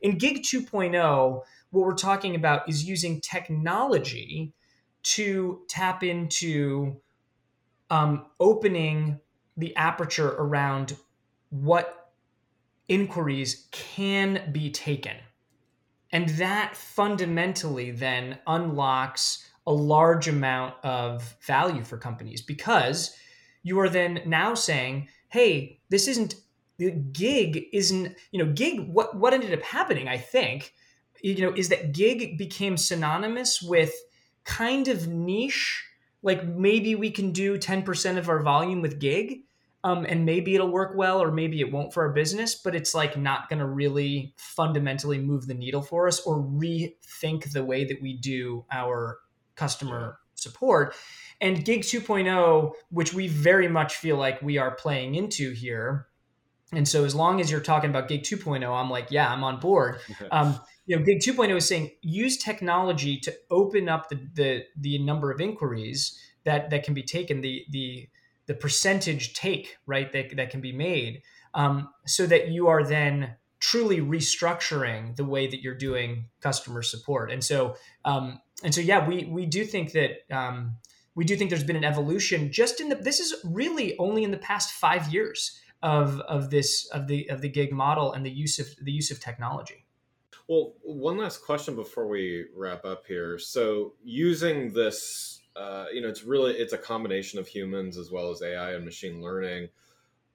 In 0.00 0.18
gig 0.18 0.42
2.0 0.42 1.42
what 1.74 1.84
we're 1.84 1.94
talking 1.94 2.36
about 2.36 2.68
is 2.68 2.84
using 2.84 3.20
technology 3.20 4.52
to 5.02 5.60
tap 5.68 6.02
into 6.02 7.00
um, 7.90 8.26
opening 8.40 9.20
the 9.56 9.74
aperture 9.76 10.28
around 10.28 10.96
what 11.50 12.12
inquiries 12.88 13.68
can 13.70 14.50
be 14.52 14.70
taken. 14.70 15.16
And 16.12 16.28
that 16.30 16.76
fundamentally 16.76 17.90
then 17.90 18.38
unlocks 18.46 19.48
a 19.66 19.72
large 19.72 20.28
amount 20.28 20.74
of 20.84 21.36
value 21.40 21.82
for 21.82 21.98
companies 21.98 22.40
because 22.40 23.16
you 23.62 23.80
are 23.80 23.88
then 23.88 24.20
now 24.26 24.54
saying, 24.54 25.08
hey, 25.28 25.80
this 25.88 26.06
isn't 26.06 26.36
the 26.76 26.90
gig 26.90 27.64
isn't, 27.72 28.16
you 28.30 28.44
know, 28.44 28.52
gig 28.52 28.88
what 28.88 29.16
what 29.16 29.32
ended 29.32 29.52
up 29.52 29.62
happening, 29.62 30.08
I 30.08 30.18
think, 30.18 30.72
you 31.22 31.40
know, 31.40 31.52
is 31.54 31.68
that 31.68 31.92
gig 31.92 32.36
became 32.38 32.76
synonymous 32.76 33.62
with 33.62 33.92
kind 34.44 34.88
of 34.88 35.08
niche. 35.08 35.84
Like 36.22 36.44
maybe 36.46 36.94
we 36.94 37.10
can 37.10 37.32
do 37.32 37.58
10% 37.58 38.18
of 38.18 38.28
our 38.28 38.42
volume 38.42 38.80
with 38.80 38.98
gig. 38.98 39.40
Um, 39.82 40.06
and 40.08 40.24
maybe 40.24 40.54
it'll 40.54 40.70
work 40.70 40.96
well 40.96 41.22
or 41.22 41.30
maybe 41.30 41.60
it 41.60 41.70
won't 41.70 41.92
for 41.92 42.04
our 42.04 42.12
business 42.14 42.54
but 42.54 42.74
it's 42.74 42.94
like 42.94 43.18
not 43.18 43.50
going 43.50 43.58
to 43.58 43.66
really 43.66 44.32
fundamentally 44.38 45.18
move 45.18 45.46
the 45.46 45.52
needle 45.52 45.82
for 45.82 46.08
us 46.08 46.20
or 46.20 46.38
rethink 46.38 47.52
the 47.52 47.62
way 47.62 47.84
that 47.84 48.00
we 48.00 48.16
do 48.16 48.64
our 48.72 49.18
customer 49.56 50.18
support 50.36 50.94
and 51.42 51.66
gig 51.66 51.82
2.0 51.82 52.72
which 52.88 53.12
we 53.12 53.28
very 53.28 53.68
much 53.68 53.96
feel 53.96 54.16
like 54.16 54.40
we 54.40 54.56
are 54.56 54.70
playing 54.70 55.16
into 55.16 55.52
here 55.52 56.06
and 56.76 56.88
so 56.88 57.04
as 57.04 57.14
long 57.14 57.40
as 57.40 57.50
you're 57.50 57.60
talking 57.60 57.90
about 57.90 58.08
gig 58.08 58.22
2.0 58.22 58.68
i'm 58.68 58.90
like 58.90 59.08
yeah 59.10 59.30
i'm 59.30 59.44
on 59.44 59.58
board 59.60 59.98
um, 60.30 60.58
you 60.86 60.96
know, 60.96 61.04
Gig 61.04 61.20
2.0 61.20 61.56
is 61.56 61.66
saying 61.66 61.90
use 62.02 62.36
technology 62.36 63.18
to 63.20 63.34
open 63.50 63.88
up 63.88 64.08
the, 64.08 64.20
the 64.34 64.64
the 64.76 64.98
number 64.98 65.30
of 65.30 65.40
inquiries 65.40 66.18
that 66.44 66.70
that 66.70 66.84
can 66.84 66.94
be 66.94 67.02
taken, 67.02 67.40
the 67.40 67.64
the 67.70 68.08
the 68.46 68.54
percentage 68.54 69.32
take, 69.32 69.78
right, 69.86 70.12
that, 70.12 70.36
that 70.36 70.50
can 70.50 70.60
be 70.60 70.72
made, 70.72 71.22
um, 71.54 71.88
so 72.06 72.26
that 72.26 72.48
you 72.48 72.68
are 72.68 72.84
then 72.84 73.36
truly 73.58 74.00
restructuring 74.00 75.16
the 75.16 75.24
way 75.24 75.46
that 75.46 75.62
you're 75.62 75.74
doing 75.74 76.26
customer 76.42 76.82
support. 76.82 77.32
And 77.32 77.42
so 77.42 77.76
um, 78.04 78.40
and 78.62 78.74
so 78.74 78.82
yeah, 78.82 79.06
we 79.08 79.24
we 79.24 79.46
do 79.46 79.64
think 79.64 79.92
that 79.92 80.30
um, 80.30 80.76
we 81.14 81.24
do 81.24 81.34
think 81.34 81.48
there's 81.48 81.64
been 81.64 81.76
an 81.76 81.84
evolution 81.84 82.52
just 82.52 82.80
in 82.80 82.90
the 82.90 82.96
this 82.96 83.20
is 83.20 83.34
really 83.42 83.96
only 83.98 84.22
in 84.22 84.30
the 84.30 84.36
past 84.36 84.72
five 84.72 85.12
years 85.12 85.58
of 85.84 86.20
of 86.20 86.48
this 86.48 86.88
of 86.92 87.06
the 87.06 87.28
of 87.30 87.42
the 87.42 87.48
gig 87.48 87.70
model 87.70 88.14
and 88.14 88.24
the 88.24 88.30
use 88.30 88.58
of 88.58 88.66
the 88.80 88.90
use 88.90 89.10
of 89.10 89.20
technology. 89.20 89.84
Well, 90.48 90.74
one 90.82 91.18
last 91.18 91.44
question 91.44 91.76
before 91.76 92.08
we 92.08 92.46
wrap 92.56 92.84
up 92.84 93.06
here. 93.06 93.38
So, 93.38 93.92
using 94.02 94.72
this, 94.72 95.42
uh, 95.56 95.86
you 95.92 96.00
know, 96.00 96.08
it's 96.08 96.24
really 96.24 96.54
it's 96.54 96.72
a 96.72 96.78
combination 96.78 97.38
of 97.38 97.46
humans 97.46 97.98
as 97.98 98.10
well 98.10 98.30
as 98.30 98.42
AI 98.42 98.72
and 98.72 98.84
machine 98.84 99.22
learning. 99.22 99.68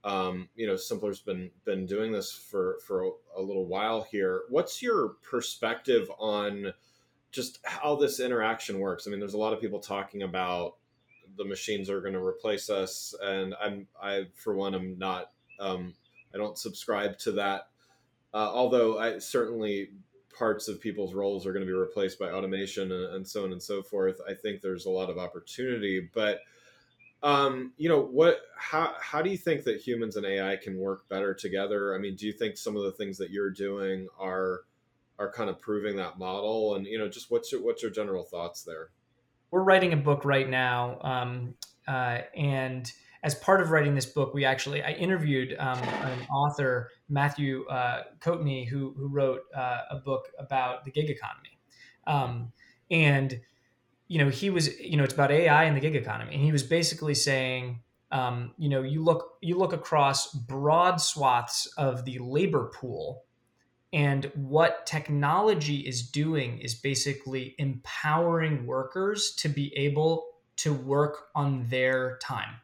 Um, 0.04 0.50
you 0.56 0.68
know, 0.68 0.76
Simplr's 0.76 1.20
been 1.20 1.50
been 1.66 1.88
doing 1.88 2.12
this 2.12 2.32
for 2.32 2.78
for 2.86 3.04
a, 3.04 3.10
a 3.38 3.42
little 3.42 3.66
while 3.66 4.04
here. 4.04 4.44
What's 4.50 4.84
your 4.84 5.16
perspective 5.30 6.12
on 6.20 6.74
just 7.32 7.60
how 7.64 7.96
this 7.96 8.20
interaction 8.20 8.80
works? 8.80 9.08
I 9.08 9.10
mean, 9.10 9.20
there's 9.20 9.34
a 9.34 9.40
lot 9.40 9.54
of 9.54 9.60
people 9.60 9.80
talking 9.80 10.22
about 10.22 10.76
the 11.38 11.46
machines 11.46 11.90
are 11.90 12.02
going 12.02 12.14
to 12.14 12.24
replace 12.24 12.70
us, 12.70 13.16
and 13.20 13.56
I'm 13.60 13.88
I 14.00 14.28
for 14.36 14.54
one 14.54 14.76
I'm 14.76 14.98
not 15.00 15.32
um, 15.60 15.94
I 16.34 16.38
don't 16.38 16.58
subscribe 16.58 17.18
to 17.20 17.32
that 17.34 17.70
uh, 18.34 18.52
although 18.54 19.00
I 19.00 19.20
certainly 19.20 19.90
parts 20.38 20.68
of 20.68 20.80
people's 20.80 21.14
roles 21.14 21.46
are 21.46 21.52
going 21.52 21.66
to 21.66 21.72
be 21.72 21.78
replaced 21.78 22.20
by 22.20 22.32
automation 22.32 22.92
and, 22.92 23.16
and, 23.16 23.28
so 23.28 23.44
on 23.44 23.52
and 23.52 23.62
so 23.62 23.82
forth. 23.82 24.22
I 24.28 24.34
think 24.34 24.62
there's 24.62 24.86
a 24.86 24.90
lot 24.90 25.10
of 25.10 25.18
opportunity, 25.18 26.10
but 26.14 26.40
um, 27.22 27.74
you 27.78 27.90
know 27.90 28.00
what? 28.00 28.42
How 28.56 28.94
how 29.02 29.22
do 29.22 29.30
you 29.30 29.38
think 29.38 29.66
that 29.66 29.82
humans 29.82 30.16
and 30.16 30.26
AI 30.26 30.56
can 30.56 30.78
work 30.78 31.10
better 31.10 31.34
together? 31.34 31.94
I 31.94 31.98
mean, 31.98 32.16
do 32.16 32.26
you 32.26 32.32
think 32.32 32.56
some 32.56 32.78
of 32.78 32.84
the 32.84 32.94
things 32.94 33.18
that 33.18 33.32
you're 33.32 33.50
doing 33.50 34.08
are 34.18 34.62
are 35.18 35.30
kind 35.30 35.50
of 35.50 35.60
proving 35.60 35.98
that 35.98 36.18
model? 36.18 36.76
And 36.76 36.86
you 36.86 36.98
know, 36.98 37.10
just 37.10 37.30
what's 37.30 37.52
your 37.52 37.62
what's 37.62 37.82
your 37.82 37.92
general 37.92 38.24
thoughts 38.24 38.64
there? 38.64 38.92
We're 39.52 39.64
writing 39.64 39.92
a 39.92 39.98
book 39.98 40.24
right 40.24 40.48
now, 40.48 41.00
um, 41.02 41.56
uh, 41.88 42.20
and 42.38 42.90
as 43.24 43.36
part 43.36 43.62
of 43.62 43.72
writing 43.72 43.96
this 43.96 44.06
book, 44.06 44.34
we 44.34 44.46
actually 44.46 44.82
I 44.82 44.92
interviewed 44.92 45.56
um, 45.60 45.80
an 45.80 46.20
author, 46.34 46.90
Matthew 47.10 47.66
uh, 47.68 48.04
Coatney, 48.20 48.68
who 48.68 48.94
who 48.98 49.08
wrote 49.08 49.42
uh, 49.56 49.82
a 49.92 49.96
book 49.98 50.30
about 50.40 50.86
the 50.86 50.92
gig 50.92 51.10
economy, 51.10 51.58
um, 52.08 52.52
and 52.90 53.40
you 54.08 54.20
know 54.20 54.30
he 54.30 54.50
was 54.50 54.80
you 54.80 54.98
know 54.98 55.04
it's 55.04 55.14
about 55.14 55.32
AI 55.32 55.66
and 55.66 55.76
the 55.76 55.82
gig 55.82 55.96
economy, 55.96 56.34
and 56.34 56.44
he 56.44 56.52
was 56.52 56.64
basically 56.64 57.16
saying. 57.16 57.82
Um, 58.12 58.56
you 58.58 58.70
know, 58.70 58.82
you 58.82 59.04
look 59.04 59.38
you 59.40 59.56
look 59.56 59.72
across 59.72 60.34
broad 60.34 61.00
swaths 61.00 61.72
of 61.78 62.06
the 62.06 62.18
labor 62.18 62.72
pool, 62.74 63.26
and 63.94 64.32
what 64.34 64.88
technology 64.88 65.82
is 65.82 66.10
doing 66.10 66.58
is 66.58 66.74
basically 66.74 67.54
empowering 67.60 68.66
workers 68.66 69.36
to 69.36 69.48
be 69.48 69.72
able 69.78 70.26
to 70.56 70.74
work 70.74 71.28
on 71.36 71.68
their 71.70 72.18
time 72.18 72.56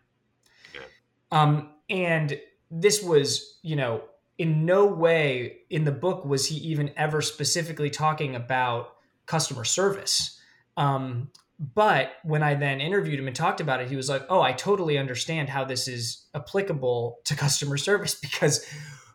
um, 1.36 1.72
and 1.90 2.40
this 2.72 3.04
was, 3.04 3.60
you 3.62 3.76
know, 3.76 4.04
in 4.38 4.66
no 4.66 4.86
way 4.86 5.58
in 5.70 5.84
the 5.84 5.92
book 5.92 6.24
was 6.24 6.46
he 6.48 6.56
even 6.56 6.92
ever 6.96 7.22
specifically 7.22 7.90
talking 7.90 8.36
about 8.36 8.96
customer 9.26 9.66
service. 9.66 10.40
Um, 10.78 11.30
but 11.60 12.14
when 12.24 12.42
I 12.42 12.56
then 12.56 12.80
interviewed 12.80 13.20
him 13.20 13.28
and 13.28 13.36
talked 13.36 13.60
about 13.60 13.82
it, 13.82 13.90
he 13.90 13.98
was 13.98 14.08
like, 14.08 14.26
"Oh, 14.30 14.42
I 14.42 14.54
totally 14.54 14.98
understand 14.98 15.50
how 15.50 15.66
this 15.66 15.90
is 15.90 16.26
applicable 16.34 17.20
to 17.26 17.36
customer 17.36 17.76
service 17.76 18.16
because 18.22 18.66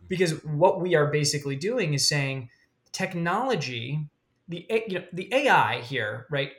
because 0.07 0.45
what 0.45 0.81
we 0.81 0.95
are 0.95 1.11
basically 1.11 1.57
doing 1.57 1.95
is 1.95 2.07
saying 2.07 2.51
technology, 2.93 4.09
the 4.47 4.67
you 4.89 4.99
know 4.99 5.05
the 5.13 5.33
AI 5.33 5.81
here, 5.81 6.27
right? 6.31 6.51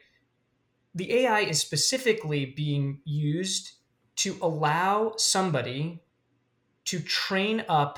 The 0.95 1.13
AI 1.19 1.41
is 1.41 1.59
specifically 1.59 2.45
being 2.45 3.01
used 3.05 3.73
to 4.21 4.37
allow 4.41 5.13
somebody 5.17 5.99
to 6.85 6.99
train 6.99 7.65
up 7.67 7.97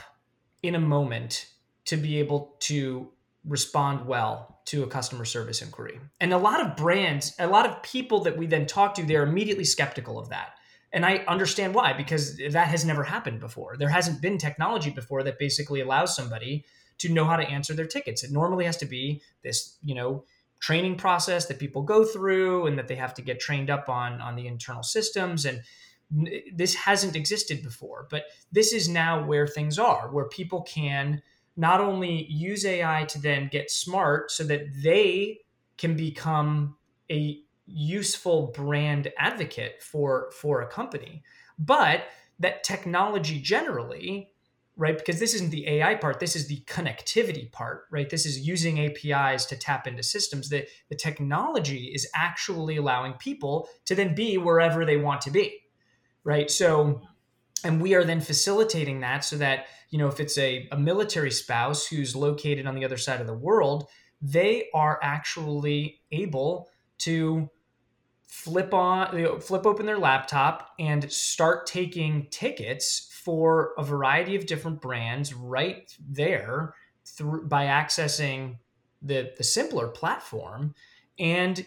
in 0.61 0.75
a 0.75 0.79
moment 0.79 1.47
to 1.83 1.97
be 1.97 2.19
able 2.19 2.55
to 2.59 3.09
respond 3.45 4.07
well 4.07 4.61
to 4.65 4.83
a 4.83 4.87
customer 4.87 5.25
service 5.25 5.61
inquiry. 5.61 5.99
And 6.21 6.31
a 6.31 6.37
lot 6.37 6.61
of 6.61 6.77
brands, 6.77 7.35
a 7.39 7.47
lot 7.47 7.65
of 7.65 7.83
people 7.83 8.21
that 8.21 8.37
we 8.37 8.45
then 8.45 8.65
talk 8.65 8.93
to, 8.95 9.03
they're 9.03 9.23
immediately 9.23 9.65
skeptical 9.65 10.17
of 10.17 10.29
that. 10.29 10.51
And 10.93 11.05
I 11.05 11.25
understand 11.27 11.73
why, 11.73 11.91
because 11.91 12.37
that 12.37 12.67
has 12.67 12.85
never 12.85 13.03
happened 13.03 13.41
before. 13.41 13.75
There 13.77 13.89
hasn't 13.89 14.21
been 14.21 14.37
technology 14.37 14.91
before 14.91 15.23
that 15.23 15.39
basically 15.39 15.81
allows 15.81 16.15
somebody 16.15 16.63
to 16.99 17.09
know 17.09 17.25
how 17.25 17.35
to 17.35 17.43
answer 17.43 17.73
their 17.73 17.87
tickets. 17.87 18.23
It 18.23 18.31
normally 18.31 18.63
has 18.63 18.77
to 18.77 18.85
be 18.85 19.21
this, 19.43 19.77
you 19.83 19.95
know, 19.95 20.23
training 20.61 20.95
process 20.95 21.47
that 21.47 21.59
people 21.59 21.81
go 21.81 22.05
through 22.05 22.67
and 22.67 22.77
that 22.77 22.87
they 22.87 22.95
have 22.95 23.13
to 23.15 23.21
get 23.21 23.41
trained 23.41 23.69
up 23.69 23.89
on 23.89 24.21
on 24.21 24.37
the 24.37 24.47
internal 24.47 24.83
systems 24.83 25.43
and 25.45 25.61
this 26.53 26.75
hasn't 26.75 27.15
existed 27.15 27.63
before 27.63 28.07
but 28.09 28.25
this 28.51 28.73
is 28.73 28.87
now 28.87 29.25
where 29.25 29.47
things 29.47 29.79
are 29.79 30.11
where 30.11 30.27
people 30.27 30.61
can 30.63 31.21
not 31.55 31.79
only 31.79 32.25
use 32.25 32.65
ai 32.65 33.03
to 33.05 33.19
then 33.19 33.49
get 33.51 33.71
smart 33.71 34.29
so 34.31 34.43
that 34.43 34.61
they 34.83 35.39
can 35.77 35.95
become 35.95 36.75
a 37.11 37.39
useful 37.65 38.51
brand 38.55 39.11
advocate 39.17 39.81
for 39.81 40.29
for 40.31 40.61
a 40.61 40.67
company 40.67 41.23
but 41.57 42.03
that 42.39 42.63
technology 42.63 43.39
generally 43.39 44.29
right 44.75 44.97
because 44.97 45.19
this 45.19 45.33
isn't 45.33 45.51
the 45.51 45.67
ai 45.67 45.95
part 45.95 46.19
this 46.19 46.35
is 46.35 46.47
the 46.47 46.61
connectivity 46.67 47.51
part 47.51 47.85
right? 47.91 48.09
This 48.09 48.25
is 48.25 48.45
using 48.45 48.79
apis 48.79 49.45
to 49.45 49.55
tap 49.55 49.87
into 49.87 50.03
systems 50.03 50.49
that 50.49 50.67
the 50.89 50.95
technology 50.95 51.91
is 51.93 52.07
actually 52.15 52.77
allowing 52.77 53.13
people 53.13 53.69
to 53.85 53.95
then 53.95 54.15
be 54.15 54.37
wherever 54.37 54.83
they 54.83 54.97
want 54.97 55.21
to 55.21 55.31
be 55.31 55.62
right? 56.23 56.49
So 56.49 57.01
and 57.63 57.81
we 57.81 57.93
are 57.93 58.03
then 58.03 58.21
facilitating 58.21 58.99
that 59.01 59.23
so 59.23 59.37
that 59.37 59.67
you 59.89 59.97
know 59.97 60.07
if 60.07 60.19
it's 60.19 60.37
a, 60.37 60.67
a 60.71 60.77
military 60.77 61.31
spouse 61.31 61.87
who's 61.87 62.15
located 62.15 62.67
on 62.67 62.75
the 62.75 62.85
other 62.85 62.97
side 62.97 63.21
of 63.21 63.27
the 63.27 63.33
world 63.33 63.87
they 64.21 64.69
are 64.73 64.99
actually 65.01 66.01
able 66.11 66.69
to 66.97 67.49
flip 68.27 68.73
on 68.73 69.39
flip 69.39 69.65
open 69.65 69.85
their 69.85 69.99
laptop 69.99 70.71
and 70.79 71.11
start 71.11 71.65
taking 71.65 72.27
tickets 72.29 73.09
for 73.23 73.73
a 73.77 73.83
variety 73.83 74.35
of 74.35 74.45
different 74.45 74.81
brands 74.81 75.33
right 75.33 75.95
there 76.09 76.73
through 77.05 77.47
by 77.47 77.65
accessing 77.65 78.57
the 79.01 79.31
the 79.37 79.43
Simplr 79.43 79.93
platform 79.93 80.73
and 81.19 81.65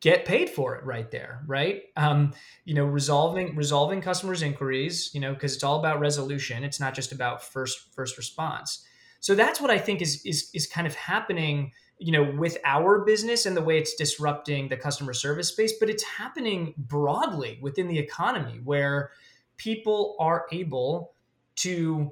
get 0.00 0.24
paid 0.24 0.48
for 0.48 0.76
it 0.76 0.84
right 0.84 1.10
there 1.10 1.42
right? 1.46 1.82
Um, 1.96 2.32
you 2.64 2.74
know 2.74 2.84
resolving 2.84 3.56
resolving 3.56 4.00
customers 4.00 4.42
inquiries 4.42 5.10
you 5.14 5.20
know 5.20 5.34
because 5.34 5.54
it's 5.54 5.64
all 5.64 5.78
about 5.78 6.00
resolution. 6.00 6.64
It's 6.64 6.80
not 6.80 6.94
just 6.94 7.12
about 7.12 7.42
first 7.42 7.94
first 7.94 8.16
response. 8.16 8.84
So 9.20 9.34
that's 9.34 9.60
what 9.60 9.70
i 9.70 9.78
think 9.78 10.00
is 10.00 10.22
is 10.24 10.50
is 10.54 10.66
kind 10.66 10.86
of 10.86 10.94
happening 10.94 11.72
you 12.00 12.10
know 12.10 12.32
with 12.36 12.56
our 12.64 13.04
business 13.04 13.46
and 13.46 13.56
the 13.56 13.62
way 13.62 13.78
it's 13.78 13.94
disrupting 13.94 14.68
the 14.68 14.76
customer 14.76 15.12
service 15.12 15.48
space 15.48 15.74
but 15.78 15.88
it's 15.90 16.02
happening 16.02 16.74
broadly 16.76 17.58
within 17.60 17.86
the 17.86 17.98
economy 17.98 18.58
where 18.64 19.10
people 19.58 20.16
are 20.18 20.46
able 20.50 21.12
to 21.56 22.10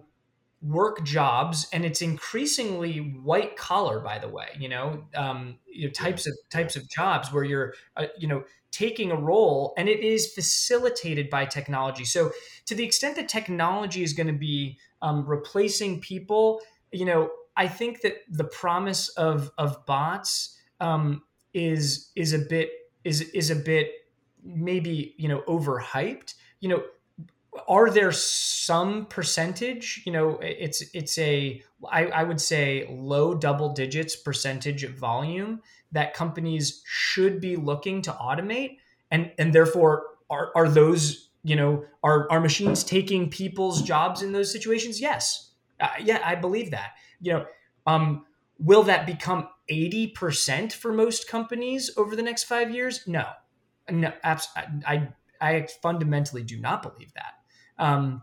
work 0.61 1.05
jobs 1.05 1.69
and 1.73 1.85
it's 1.85 2.03
increasingly 2.03 2.99
white 3.23 3.57
collar 3.57 4.01
by 4.01 4.19
the 4.19 4.29
way 4.29 4.49
you 4.59 4.69
know, 4.69 5.05
um, 5.15 5.57
you 5.67 5.87
know 5.87 5.93
types 5.93 6.27
of 6.27 6.33
types 6.51 6.75
of 6.75 6.89
jobs 6.89 7.33
where 7.33 7.45
you're 7.45 7.75
uh, 7.97 8.07
you 8.19 8.27
know 8.27 8.43
taking 8.71 9.11
a 9.11 9.17
role 9.17 9.73
and 9.79 9.89
it 9.89 10.01
is 10.01 10.33
facilitated 10.35 11.31
by 11.31 11.45
technology 11.45 12.05
so 12.05 12.31
to 12.67 12.75
the 12.75 12.85
extent 12.85 13.17
that 13.17 13.29
technology 13.29 14.03
is 14.03 14.13
going 14.13 14.27
to 14.27 14.33
be 14.33 14.77
um, 15.01 15.25
replacing 15.27 16.01
people 16.01 16.61
you 16.93 17.05
know 17.05 17.31
I 17.59 17.67
think 17.67 18.03
that 18.03 18.19
the 18.31 18.45
promise 18.45 19.09
of 19.11 19.51
of 19.59 19.85
bots 19.85 20.57
um, 20.81 21.25
is 21.53 22.13
is 22.15 22.33
a 22.33 22.39
bit 22.39 22.71
is 23.03 23.21
is 23.21 23.51
a 23.51 23.57
bit 23.57 23.91
maybe 24.45 25.15
you 25.19 25.29
know 25.29 25.43
overhyped. 25.49 26.35
You 26.61 26.69
know, 26.69 26.83
are 27.69 27.91
there 27.91 28.13
some 28.13 29.07
percentage? 29.07 30.03
You 30.05 30.13
know, 30.13 30.39
it's 30.43 30.83
it's 30.95 31.19
a 31.19 31.63
I, 31.91 32.07
I 32.07 32.23
would 32.23 32.41
say 32.41 32.87
low 32.91 33.35
double 33.35 33.73
digits 33.73 34.17
percentage 34.17 34.85
of 34.85 34.93
volume 34.93 35.63
that 35.93 36.15
companies 36.15 36.83
should 36.87 37.41
be 37.41 37.57
looking 37.57 38.03
to 38.03 38.13
automate, 38.13 38.79
and 39.11 39.33
and 39.39 39.53
therefore 39.53 40.05
are 40.31 40.51
are 40.55 40.69
those 40.69 41.31
you 41.43 41.57
know 41.57 41.85
are 42.03 42.31
are 42.31 42.41
machines 42.41 42.85
taking 42.85 43.31
people's 43.31 43.83
jobs 43.83 44.23
in 44.23 44.33
those 44.33 44.53
situations? 44.53 45.01
Yes, 45.01 45.53
uh, 45.81 45.89
yeah, 46.01 46.21
I 46.25 46.35
believe 46.35 46.71
that 46.71 46.93
you 47.21 47.33
know, 47.33 47.47
um, 47.87 48.25
will 48.59 48.83
that 48.85 49.07
become 49.07 49.49
80% 49.71 50.73
for 50.73 50.93
most 50.93 51.29
companies 51.29 51.91
over 51.97 52.17
the 52.17 52.23
next 52.23 52.45
five 52.45 52.71
years? 52.71 53.07
No, 53.07 53.27
no, 53.91 54.13
abs- 54.23 54.49
I, 54.87 55.09
I 55.41 55.67
fundamentally 55.83 56.43
do 56.43 56.59
not 56.59 56.83
believe 56.83 57.13
that. 57.15 57.35
Um, 57.79 58.23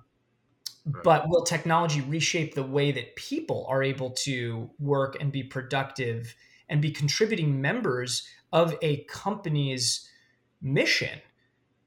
but 0.86 1.30
will 1.30 1.44
technology 1.44 2.02
reshape 2.02 2.54
the 2.54 2.64
way 2.64 2.92
that 2.92 3.16
people 3.16 3.66
are 3.68 3.82
able 3.82 4.12
to 4.12 4.70
work 4.80 5.18
and 5.20 5.32
be 5.32 5.44
productive 5.44 6.36
and 6.70 6.82
be 6.82 6.92
contributing 6.92 7.60
members 7.60 8.28
of 8.54 8.76
a 8.82 9.04
company's 9.06 10.08
mission, 10.62 11.22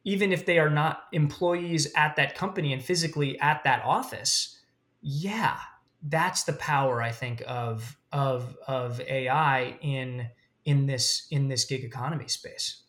even 0.04 0.32
if 0.32 0.46
they 0.46 0.58
are 0.58 0.70
not 0.70 1.04
employees 1.12 1.92
at 1.94 2.16
that 2.16 2.34
company 2.34 2.72
and 2.72 2.84
physically 2.84 3.38
at 3.40 3.62
that 3.64 3.82
office? 3.84 4.60
Yeah, 5.00 5.58
that's 6.02 6.44
the 6.44 6.52
power 6.54 7.02
I 7.02 7.12
think 7.12 7.42
of 7.46 7.96
of 8.12 8.56
of 8.66 9.00
AI 9.00 9.78
in 9.80 10.30
in 10.64 10.86
this 10.86 11.26
in 11.30 11.48
this 11.48 11.64
gig 11.64 11.84
economy 11.84 12.28
space. 12.28 12.82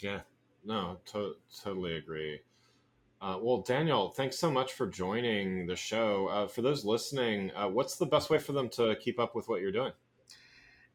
Yeah, 0.00 0.22
no, 0.64 1.00
to- 1.06 1.36
totally 1.62 1.96
agree. 1.96 2.40
Uh, 3.20 3.36
well, 3.40 3.62
Daniel, 3.62 4.10
thanks 4.10 4.38
so 4.38 4.50
much 4.50 4.74
for 4.74 4.86
joining 4.86 5.66
the 5.66 5.74
show. 5.74 6.28
Uh, 6.28 6.46
for 6.46 6.62
those 6.62 6.84
listening, 6.84 7.50
uh, 7.56 7.68
what's 7.68 7.96
the 7.96 8.06
best 8.06 8.30
way 8.30 8.38
for 8.38 8.52
them 8.52 8.68
to 8.68 8.94
keep 8.96 9.18
up 9.18 9.34
with 9.34 9.48
what 9.48 9.60
you're 9.60 9.72
doing? 9.72 9.92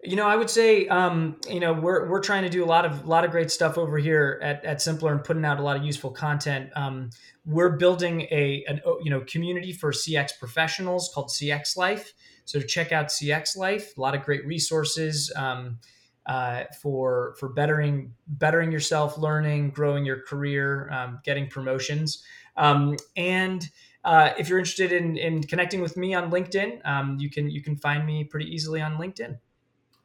You 0.06 0.16
know, 0.16 0.28
I 0.28 0.36
would 0.36 0.50
say, 0.50 0.88
um, 0.88 1.38
you 1.50 1.60
know, 1.60 1.74
we're, 1.74 2.10
we're 2.10 2.22
trying 2.22 2.44
to 2.44 2.50
do 2.50 2.64
a 2.64 2.68
lot 2.68 2.86
of 2.86 3.08
lot 3.08 3.24
of 3.24 3.32
great 3.32 3.50
stuff 3.52 3.78
over 3.78 3.98
here 3.98 4.40
at, 4.44 4.64
at 4.66 4.78
Simplr 4.78 5.12
and 5.12 5.24
putting 5.24 5.46
out 5.46 5.60
a 5.60 5.64
lot 5.64 5.78
of 5.78 5.84
useful 5.84 6.12
content. 6.12 6.70
Um, 6.76 7.10
we're 7.46 7.78
building 7.78 8.22
a 8.24 8.66
an 8.68 8.82
you 9.02 9.10
know 9.10 9.22
community 9.22 9.72
for 9.72 9.94
CX 9.94 10.32
professionals 10.38 11.10
called 11.14 11.30
CX 11.30 11.78
Life. 11.78 12.14
So 12.44 12.60
check 12.60 12.92
out 12.92 13.08
CX 13.08 13.56
Life. 13.56 13.98
A 13.98 14.02
lot 14.02 14.14
of 14.14 14.24
great 14.24 14.46
resources 14.46 15.32
um, 15.38 15.80
uh, 16.26 16.64
for 16.82 17.36
for 17.40 17.50
bettering 17.50 18.14
bettering 18.28 18.72
yourself, 18.72 19.18
learning, 19.18 19.72
growing 19.72 20.06
your 20.06 20.22
career, 20.22 20.90
um, 20.92 21.20
getting 21.24 21.48
promotions, 21.48 22.24
um, 22.58 22.96
and 23.16 23.70
uh, 24.04 24.32
if 24.38 24.50
you're 24.50 24.60
interested 24.60 24.92
in, 24.92 25.18
in 25.18 25.42
connecting 25.44 25.82
with 25.82 25.96
me 25.96 26.14
on 26.14 26.30
LinkedIn, 26.30 26.86
um, 26.86 27.18
you 27.20 27.30
can 27.30 27.50
you 27.50 27.62
can 27.62 27.76
find 27.76 28.06
me 28.06 28.24
pretty 28.24 28.54
easily 28.54 28.82
on 28.82 28.98
LinkedIn. 28.98 29.38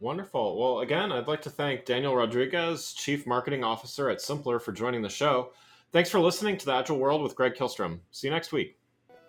Wonderful. 0.00 0.58
Well, 0.58 0.80
again, 0.80 1.10
I'd 1.10 1.26
like 1.26 1.42
to 1.42 1.50
thank 1.50 1.84
Daniel 1.84 2.14
Rodriguez, 2.14 2.92
Chief 2.92 3.26
Marketing 3.26 3.64
Officer 3.64 4.08
at 4.08 4.18
Simplr, 4.18 4.62
for 4.62 4.70
joining 4.70 5.02
the 5.02 5.08
show. 5.08 5.50
Thanks 5.90 6.08
for 6.08 6.20
listening 6.20 6.56
to 6.58 6.66
the 6.66 6.72
Agile 6.72 6.98
World 6.98 7.22
with 7.22 7.34
Greg 7.34 7.54
Kihlstrom. 7.54 7.98
See 8.12 8.28
you 8.28 8.32
next 8.32 8.52
week. 8.52 8.78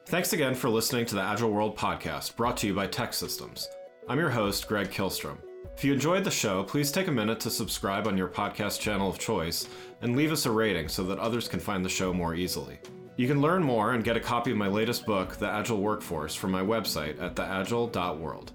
Thanks 0.06 0.34
again 0.34 0.54
for 0.54 0.69
listening 0.69 1.06
to 1.08 1.15
the 1.15 1.21
Agile 1.21 1.49
World 1.49 1.75
podcast 1.75 2.36
brought 2.36 2.58
to 2.58 2.67
you 2.67 2.73
by 2.73 2.88
TEKsystems. 2.88 3.67
I'm 4.08 4.19
your 4.19 4.30
host, 4.30 4.67
Greg 4.67 4.89
Kihlstrom. 4.89 5.49
If 5.80 5.86
you 5.86 5.94
enjoyed 5.94 6.26
the 6.26 6.30
show, 6.30 6.62
please 6.63 6.92
take 6.92 7.08
a 7.08 7.12
minute 7.12 7.39
to 7.39 7.50
subscribe 7.50 8.06
on 8.06 8.18
your 8.18 8.28
podcast 8.28 8.82
channel 8.82 9.10
of 9.10 9.18
choice 9.18 9.65
and 10.02 10.13
leave 10.13 10.34
us 10.34 10.46
a 10.46 10.52
rating 10.52 10.89
so 10.89 11.04
that 11.06 11.20
others 11.20 11.48
can 11.48 11.62
find 11.62 11.86
the 11.86 11.89
show 11.89 12.12
more 12.12 12.36
easily. 12.36 12.80
You 13.15 13.30
can 13.30 13.39
learn 13.39 13.63
more 13.63 13.94
and 13.94 14.04
get 14.04 14.18
a 14.18 14.20
copy 14.20 14.52
of 14.52 14.58
my 14.58 14.68
latest 14.68 15.06
book, 15.06 15.38
The 15.38 15.48
Agile 15.48 15.80
Workforce, 15.80 16.36
from 16.36 16.52
my 16.52 16.62
website 16.62 17.22
at 17.22 17.38
theagile.world. 17.38 18.52